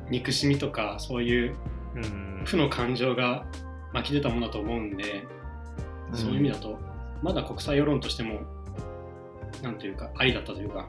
[0.10, 1.56] 憎しみとかそういう
[1.98, 2.43] うん。
[2.46, 3.46] 負の感情が
[3.93, 5.28] 湧き出たものだと思うんで、
[6.13, 6.80] そういう意味だと、
[7.22, 8.41] まだ国際世論としても、
[9.62, 10.88] なんていうか、ありだったというか、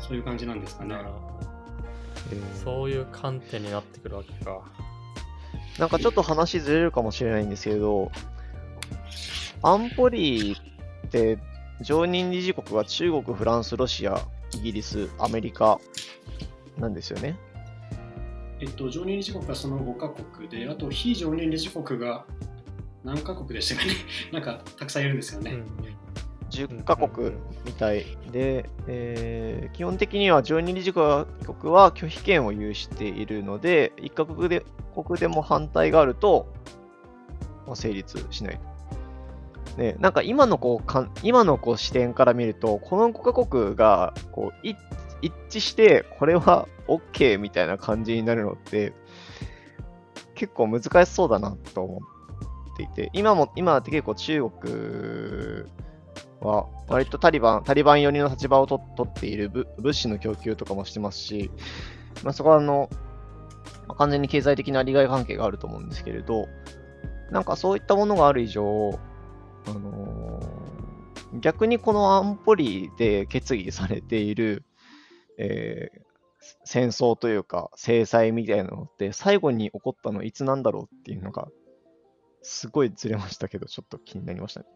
[0.00, 0.90] そういう感じなんですかね。
[0.90, 1.40] なるほど。
[2.32, 2.54] えー。
[2.64, 4.60] そういう観点になってくるわけか。
[5.78, 8.10] なんかちょっと話ずれるかもしれないんですけど、
[9.62, 10.56] 安保理
[11.06, 11.38] って
[11.80, 14.20] 常任理事国が中国、フランス、ロシア、
[14.54, 15.78] イギリス、アメリカ
[16.78, 17.38] なんですよね。
[18.60, 22.26] えっと、常任理事国がその5カ国で、あと非常任理事国が
[23.04, 23.94] 何カ国でしたかね
[24.32, 25.62] なんかたくさんいるんですよね。
[26.50, 27.30] 10カ国
[27.64, 36.52] みたいで、えー基本的には常任理事国は拒否権を有しているので、一カ国で国でも反対があると、
[37.66, 38.70] まあ成立しないと。
[39.78, 44.76] ね、なんか今のこうかん今のこう視点から見ると、この5カ国がこう一
[45.22, 48.92] 一致して、これは OK みたいな感じになるのって、
[50.34, 52.00] 結構難しそうだなと思
[52.74, 55.64] っていて、今も、今って結構中国
[56.40, 61.50] は割とタリバン、タリバン寄りの立場をと取っている物物資の供給とかもしてますし、
[62.22, 62.88] まあ、そこはあの、
[63.86, 66.46] まあ完全に経済的な利害関係があると思うんですけれど、
[67.30, 68.98] なんかそういったものがある以上、
[69.66, 70.70] あのー
[71.38, 74.64] 逆にこの安保理で決議されている、
[75.40, 76.10] えー
[76.64, 81.48] 戦争というか制裁みたいなのって最後に起こったのいつなんだろうっていうのが
[82.40, 84.66] すごいずれましたけどちょっと気になりましたね。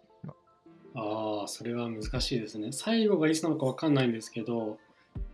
[0.96, 2.70] ああ、それは難しいですね。
[2.70, 4.78] 最後がいつなのかわかんないんですけど、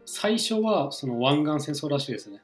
[0.06, 2.40] 最初はその湾岸戦争らしいですね。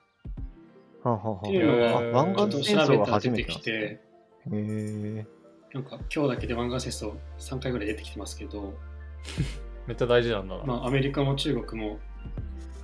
[1.02, 1.48] はあはあはあ。
[1.48, 4.00] っていうの湾岸戦争が初めてきて、
[4.46, 8.74] なんか今日だけで湾岸戦争3回ぐらい出てきてますけど、
[9.88, 11.98] めっちゃ大事なんだな、まあ、アメリカも中国も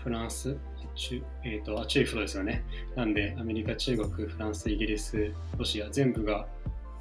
[0.02, 0.56] フランス、
[0.94, 2.64] 中えー、とあ中国ですよね。
[2.96, 6.46] なんで、アメリカ、中国、フランス、イギリス、ロシア、全部が、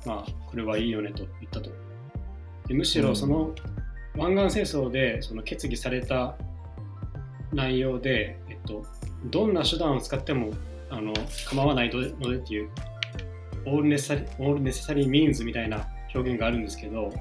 [0.05, 1.71] まあ、これはいいよねと言ったと。
[2.67, 3.53] でむしろ、その
[4.17, 6.35] 湾岸戦争でその決議された
[7.53, 8.85] 内容で、えっと、
[9.25, 10.51] どんな手段を使っても
[10.89, 11.13] あの
[11.49, 12.69] 構わないのでっていう、
[13.65, 17.13] オールネセサリー、オールネセサリーミーンズみたいな表現があるんですけど、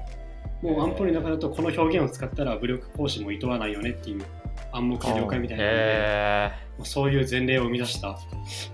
[0.61, 4.23] もう安保理の中だとこの表現を使ったら武力行使も厭わないよねっていう
[4.71, 6.51] 暗黙了解みたいな
[6.83, 8.09] そういう前例を生み出した、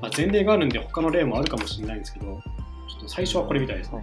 [0.01, 2.41] まあ、前例があるんで他の例もあるかもしれないんですけど、ちょ
[2.99, 4.01] っと最初はこれみたいですね。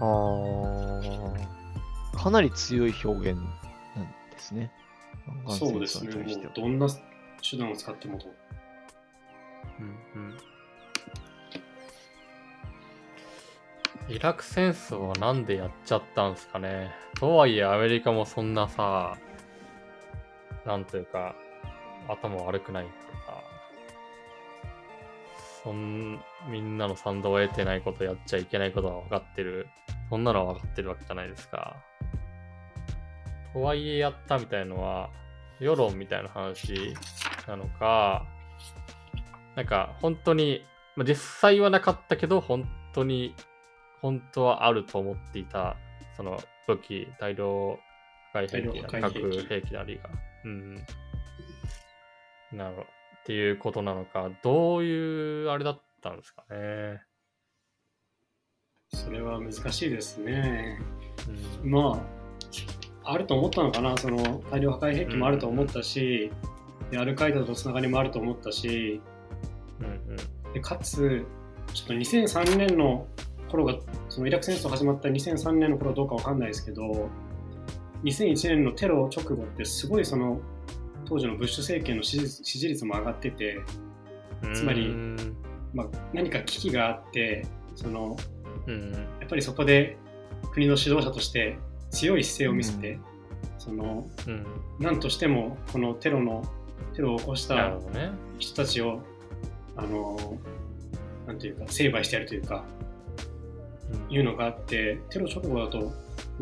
[0.00, 1.52] あー
[2.16, 3.40] かなり強い表現
[3.96, 4.70] なんですね。
[5.48, 6.14] そうですね。
[6.14, 6.24] もう
[6.54, 6.86] どんな
[7.48, 8.26] 手段を使ってもと。
[9.80, 10.34] うんうん
[14.08, 16.90] イラク戦争はなんでやっちゃったんですかね。
[17.18, 19.16] とはいえアメリカもそんなさ、
[20.64, 21.34] なんというか、
[22.08, 22.90] 頭悪くないか
[23.28, 23.42] らさ、
[25.62, 29.68] そん、みんなの賛同を得てないことやっちゃいけないことは分かってる。
[30.10, 31.76] そんなのは分かってるわけじゃないですか。
[33.52, 35.10] とはいえやったみたいのは、
[35.60, 36.94] 世論みたいな話
[37.46, 38.26] なのか、
[39.54, 40.64] なんか本当に、
[40.96, 43.34] まあ、実際はなかったけど、本当に、
[44.00, 45.76] 本当はあると思っていた、
[46.16, 47.78] その武器、大量
[48.32, 50.31] 破壊兵器核兵器なりが。
[50.44, 50.74] うん。
[52.52, 52.82] なるほど。
[52.82, 57.02] っていうことなのか、どういうあれだったんですかね。
[58.94, 60.80] それは難しいですね。
[61.62, 62.04] うん、ま
[63.04, 66.30] あ、あると思ったのかな、その大量破壊兵器もあると思ったし、
[66.90, 69.00] でアルカイダとつながりもあると思ったし、
[69.80, 69.90] うんう
[70.50, 70.52] ん。
[70.52, 71.24] でかつ、
[71.72, 73.06] ちょっと2003年の
[73.48, 73.76] 頃が、
[74.08, 77.08] そのイラク戦争始まった2003年の頃はどうかわかんないですけど、
[78.04, 80.40] 2001年のテロ直後ってすごいその
[81.04, 83.60] 当時のブッシュ政権の支持支持率も上がってて、
[84.54, 85.36] つまりうん
[85.74, 88.16] まあ、何か危機があって、その
[88.66, 89.96] うんやっぱりそこで
[90.52, 91.56] 国の指導者として
[91.90, 92.98] 強い姿勢を見せて、
[93.58, 94.46] そのうん。
[94.80, 96.44] 何としてもこのテロの
[96.94, 97.78] テロを起こした。
[98.38, 99.00] 人たちを
[99.76, 100.38] あの
[101.26, 102.64] なんていうか成敗してやるというか
[104.08, 105.92] うんいうのがあってテロ直後だと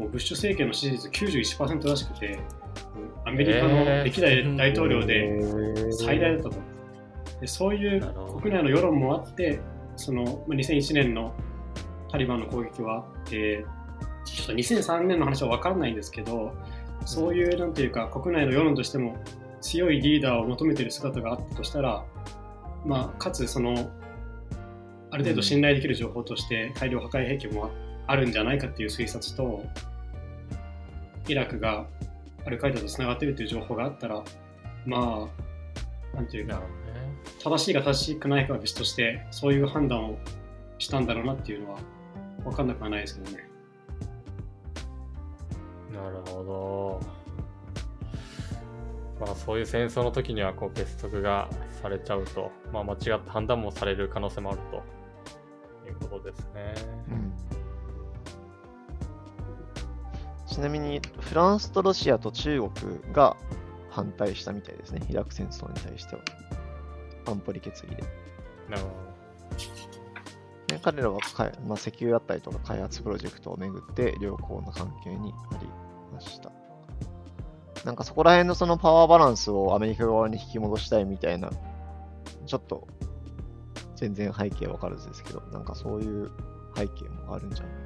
[0.00, 2.40] もうブッシュ政権の支持率91%らしくて
[3.26, 6.56] アメリカの歴代大統領で最大だったと。
[7.40, 8.00] でそういう
[8.40, 9.60] 国内の世論もあって、
[9.96, 11.34] そのまあ2001年の
[12.10, 13.64] タリバンの攻撃はあって、
[14.24, 16.52] ちょっと2003年の話は分かんないんですけど、
[17.04, 19.16] そういうなんていうか、国内の世論としても
[19.60, 22.04] 強いリーダーを求めている姿があったとしたら、
[22.84, 23.90] まあ、かつその、
[25.10, 27.70] ある程度信頼できる情報として大量破壊兵器も
[28.06, 29.64] あるんじゃないかっていう推察と、
[31.30, 31.86] イラクが
[32.44, 34.22] アルカイダとつながっているという情報があったら、
[34.84, 35.28] ま
[36.12, 36.60] あ、なんていうかね。
[37.42, 40.18] 正しいか正しくないかは別としてそういう判断を
[40.78, 41.78] したんだろうなっていうのは
[42.44, 43.48] 分かんなくはないですけどね。
[45.92, 47.00] なるほど。
[49.20, 51.48] まあそういう戦争の時にはこう結束が
[51.82, 54.76] されちゃうと、まあ間違った判断もされる可能性もあると
[55.86, 56.74] いうことですね。
[57.10, 57.59] うん
[60.50, 63.36] ちなみに、フランスとロシアと中国が
[63.88, 66.22] 反対したみたいですね、イラク戦争に対しては。
[67.26, 68.02] 安保理決議で。
[68.68, 68.88] なるほ
[70.66, 75.68] で彼らはかい、まあ、石油だったりとか開発プロジェクトをめぐって良好な関係にあり
[76.12, 76.52] ました。
[77.84, 81.50] なんかそこら辺のそのパワーバランスをアメリカ側に引き戻したいみたいな、
[82.46, 82.86] ちょっと
[83.96, 86.30] 全然背景わからずですけど、なんかそういう
[86.76, 87.79] 背景もあるんじゃない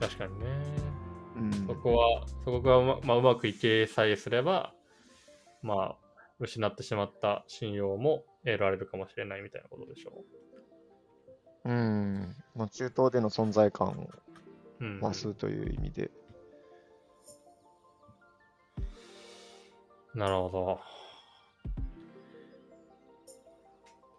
[0.00, 0.46] 確かにね。
[1.36, 4.72] うんそこは、そこがうま,、まあ、うまくいけさえすれば、
[5.62, 5.96] まあ、
[6.38, 10.24] 失ってしまった信用も得られるかもしれないみたいなことでしょ
[11.64, 12.36] うん。
[12.54, 14.84] まあ、中東での存在感をう。
[14.84, 16.10] うん、増すという意味で。
[20.14, 20.80] なるほど。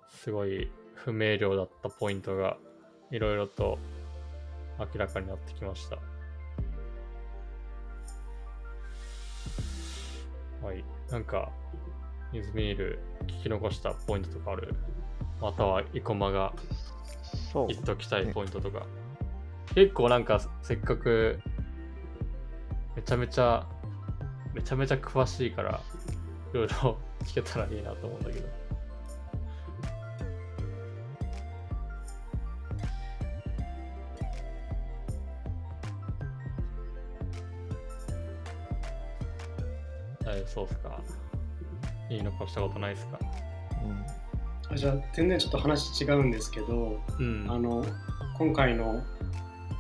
[0.10, 2.58] すごい不明瞭だったポイントが
[3.12, 3.80] いろいろと
[4.80, 5.98] 明らかになってきました。
[10.66, 10.84] はい。
[11.12, 11.52] なんか、
[12.34, 14.76] イズミール聞き残したポイントとかある？
[15.42, 16.54] または生駒が。
[17.54, 18.86] 言っときたいポイントとか。
[19.74, 21.40] 結構なんかせっかく
[22.96, 23.66] めちゃめちゃ
[24.54, 25.82] めちゃめちゃ詳しいから
[26.54, 28.67] いろいろ聞けたらいいなと思うんだけど。
[42.48, 43.20] したことないですか？
[44.70, 44.74] うん。
[44.74, 47.46] あじゃあ全然ちょっと話違うんですけど、うん。
[47.50, 47.86] あの
[48.38, 49.04] 今回の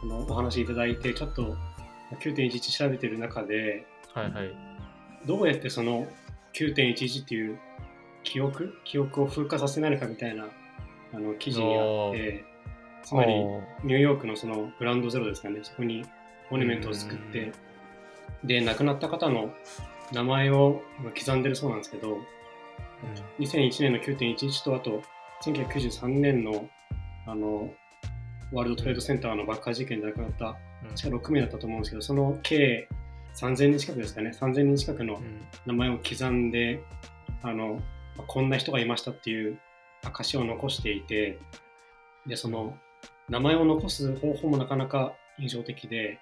[0.01, 1.55] このお話いただいてちょっと
[2.19, 4.51] 9.11調べてる中ではいはい。
[5.25, 6.07] どうやってその
[6.53, 7.59] 9.11っていう
[8.23, 8.77] 記憶？
[8.83, 10.45] 記憶を風化させないのかみたいな
[11.13, 12.45] あの記事にあって
[13.03, 15.59] つまりニューヨークのそのグランドゼロですかね。
[15.63, 16.05] そこに
[16.49, 17.51] モニュメントを作って
[18.43, 19.53] で亡くなった方の
[20.13, 20.81] 名前を
[21.17, 22.17] 刻んでるそうなんですけど
[23.39, 25.01] 2001年の9.11とあと
[25.43, 26.67] 1993年の
[27.25, 27.71] あの
[28.53, 30.57] ワールドトレードセンターの爆破事件で亡くなった
[31.01, 32.87] 確か6名だったと思うんですけどその計
[33.35, 35.21] 3000人近くですかね3000人近くの
[35.65, 36.81] 名前を刻んで
[37.43, 37.81] あの
[38.27, 39.59] こんな人がいましたっていう
[40.03, 41.39] 証を残していて
[42.25, 42.77] でその
[43.29, 46.19] 名前を残す方法もなかなか印象的で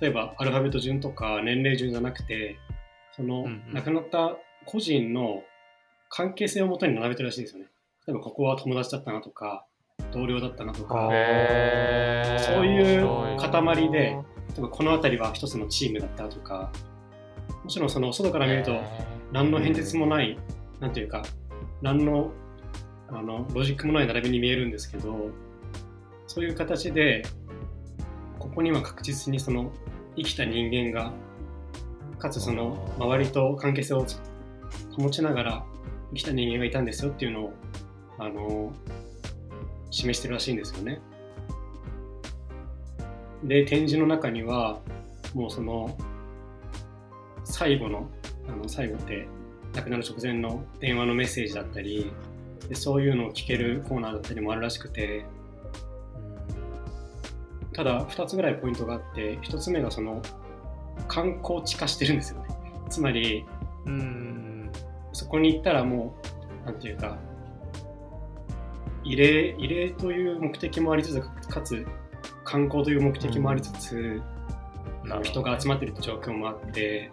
[0.00, 2.58] 例えばアルファベット順とか年齢順じゃなくて
[3.16, 5.42] その亡くなった個人の
[6.08, 7.68] 関係性をもとに並べてるらしいんですよね。
[8.06, 9.66] 例えばここは友達だったなとか
[10.12, 11.10] 同僚だったなとか
[12.40, 14.14] そういう塊で例
[14.58, 16.72] えばこの辺りは一つのチームだったとか
[17.64, 18.80] もちろんその外から見ると
[19.32, 20.38] 何の変哲もない
[20.80, 21.22] 何ていうか
[21.82, 22.30] 何の
[23.10, 25.30] あのロジックもない並びに見えるんですけど
[26.26, 27.24] そういう形で
[28.38, 29.72] ここには確実にその
[30.16, 31.12] 生きた人間が
[32.18, 34.06] かつその周りと関係性を
[34.96, 35.64] 保ちながら
[36.10, 37.52] 生きた人間がいたんですよっていうのを
[38.18, 38.72] あの
[39.90, 41.00] 示してるらしいんですよね。
[43.44, 44.80] で展示の中には
[45.34, 45.96] もうその
[47.44, 48.08] 最後の
[48.48, 49.28] あの最後って
[49.74, 52.10] 亡くなる直前の電話のメッセージだったり
[52.68, 55.24] でそういうのを聞けるコーナーだったりもあるらしくて。
[57.74, 60.20] ただ2つぐらいポイントがあって1つ目がその
[61.06, 62.48] 観光地化してるんですよね。
[62.90, 63.44] つまり
[63.86, 64.47] うん。
[65.18, 66.14] そこに行ったらも
[66.62, 67.18] うなんていうか
[69.02, 71.84] 異例異例という目的もありつつかつ
[72.44, 74.22] 観光という目的もありつつ、
[75.04, 77.10] うん、人が集まっている状況もあって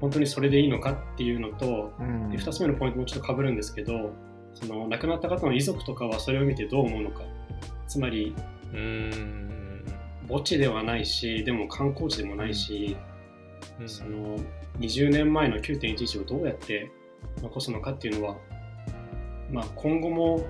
[0.00, 4.12] 本当にそれでいいのかっていうのと、うん、で2つ目のポイントもちょっとかぶるんですけど
[4.54, 7.22] その亡くなった方の遺族とかはそれを見てどう思うのか。
[7.86, 8.34] つまり
[8.74, 9.84] うん。
[10.28, 12.96] 墓地ではないしでも観光地でもないし、
[13.80, 14.38] うん、その
[14.80, 16.90] 20年前の9.11をどうやって
[17.42, 18.36] 残すのかっていうのは
[19.50, 20.44] まあ、今後も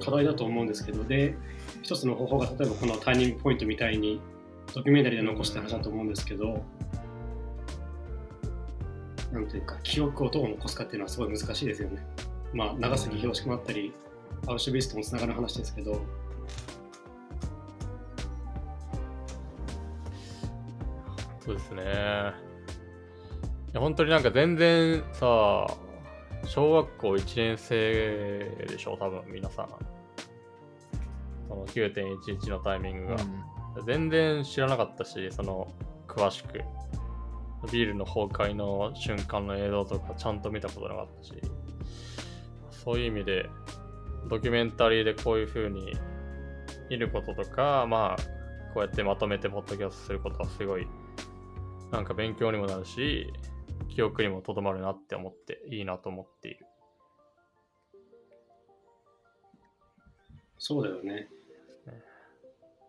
[0.00, 1.34] 課題だと思うんですけどで
[1.82, 4.20] 一つの方法が例えばこのターニングポイントみたいに
[4.74, 6.62] ドキュメンタリーで残した話だと思うんですけど
[9.32, 12.06] なんというか記憶をどう残すかっていうのはすごい難しいですよね。
[12.52, 13.94] まあ、長崎広島あったり
[14.46, 16.02] アウシュビスともつながる話ですけど。
[21.40, 21.82] そうですね。
[21.82, 21.86] い
[23.74, 25.66] や本当になんか全然さ
[26.44, 29.68] 小学校1年生でしょ、多分皆さん。
[31.48, 33.16] その9.11のタイミングが。
[33.76, 35.72] うん、全然知らなかったし、その
[36.06, 36.60] 詳しく。
[37.70, 41.34] ビールの崩壊の瞬間の映像とかちゃんと見たことなかったし、
[42.70, 43.48] そういう意味で、
[44.28, 45.92] ドキュメンタリーでこういう風に
[46.90, 48.22] 見ることとか、まあ、
[48.74, 50.88] こうやってまとめてポッドキャストすることはすごい、
[51.92, 53.32] なんか勉強にもなるし、
[53.94, 56.66] 記憶にもとどまるなって思っていいなと思っている。
[60.58, 61.28] そうだよね。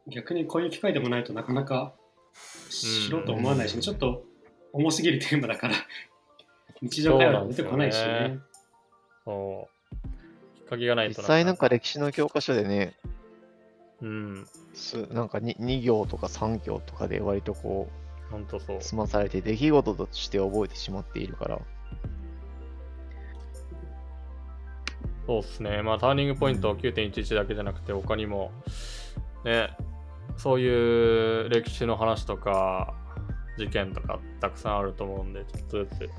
[0.07, 1.93] 逆にこういう機会でもないとなかなか
[2.69, 4.23] しろと思わないし、ね、ちょっと
[4.71, 5.75] 重すぎるテーマだから
[6.81, 8.39] 日常会話で出てこないしね。
[9.25, 10.57] そう。
[10.57, 12.95] きっかけがないと実際なんか歴史の教科書でね、
[14.01, 14.33] うん。
[15.11, 18.02] なんか 2, 2行とか3行とかで割とこう、
[18.34, 18.81] 本当そう。
[18.81, 21.61] 済まされて出来事として覚えてしまっているから。
[25.27, 25.84] そうっすね。
[25.84, 28.51] まあ、ターニングポイント9.11だけじゃなくて、他にも、
[29.45, 29.69] ね、
[30.36, 32.95] そういう歴史の話とか、
[33.55, 36.09] 事件とかたくさんあると思うんで、ちょっとず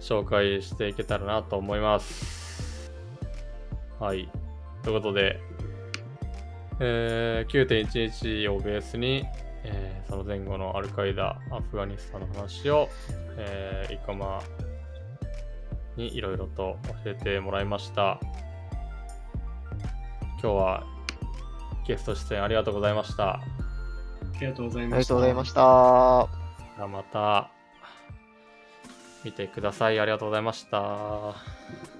[0.00, 2.90] つ紹介していけたらなと思います。
[4.00, 4.30] はい。
[4.82, 5.38] ということで、
[6.80, 9.26] えー、9.11をベースに、
[9.70, 12.88] えー、その前後のアルカイダ、アフガニスタンの話を、
[13.36, 14.40] えー、イカマ
[15.96, 18.18] にいろいろと教えてもらいました。
[20.40, 20.84] 今日は
[21.86, 23.34] ゲスト出演ありがとうございました。
[23.34, 23.40] あ
[24.40, 24.94] りがとうございました。
[24.94, 26.28] ありがとうございました。
[26.86, 27.50] また
[29.24, 29.98] 見てください。
[29.98, 31.97] ありがとうございました。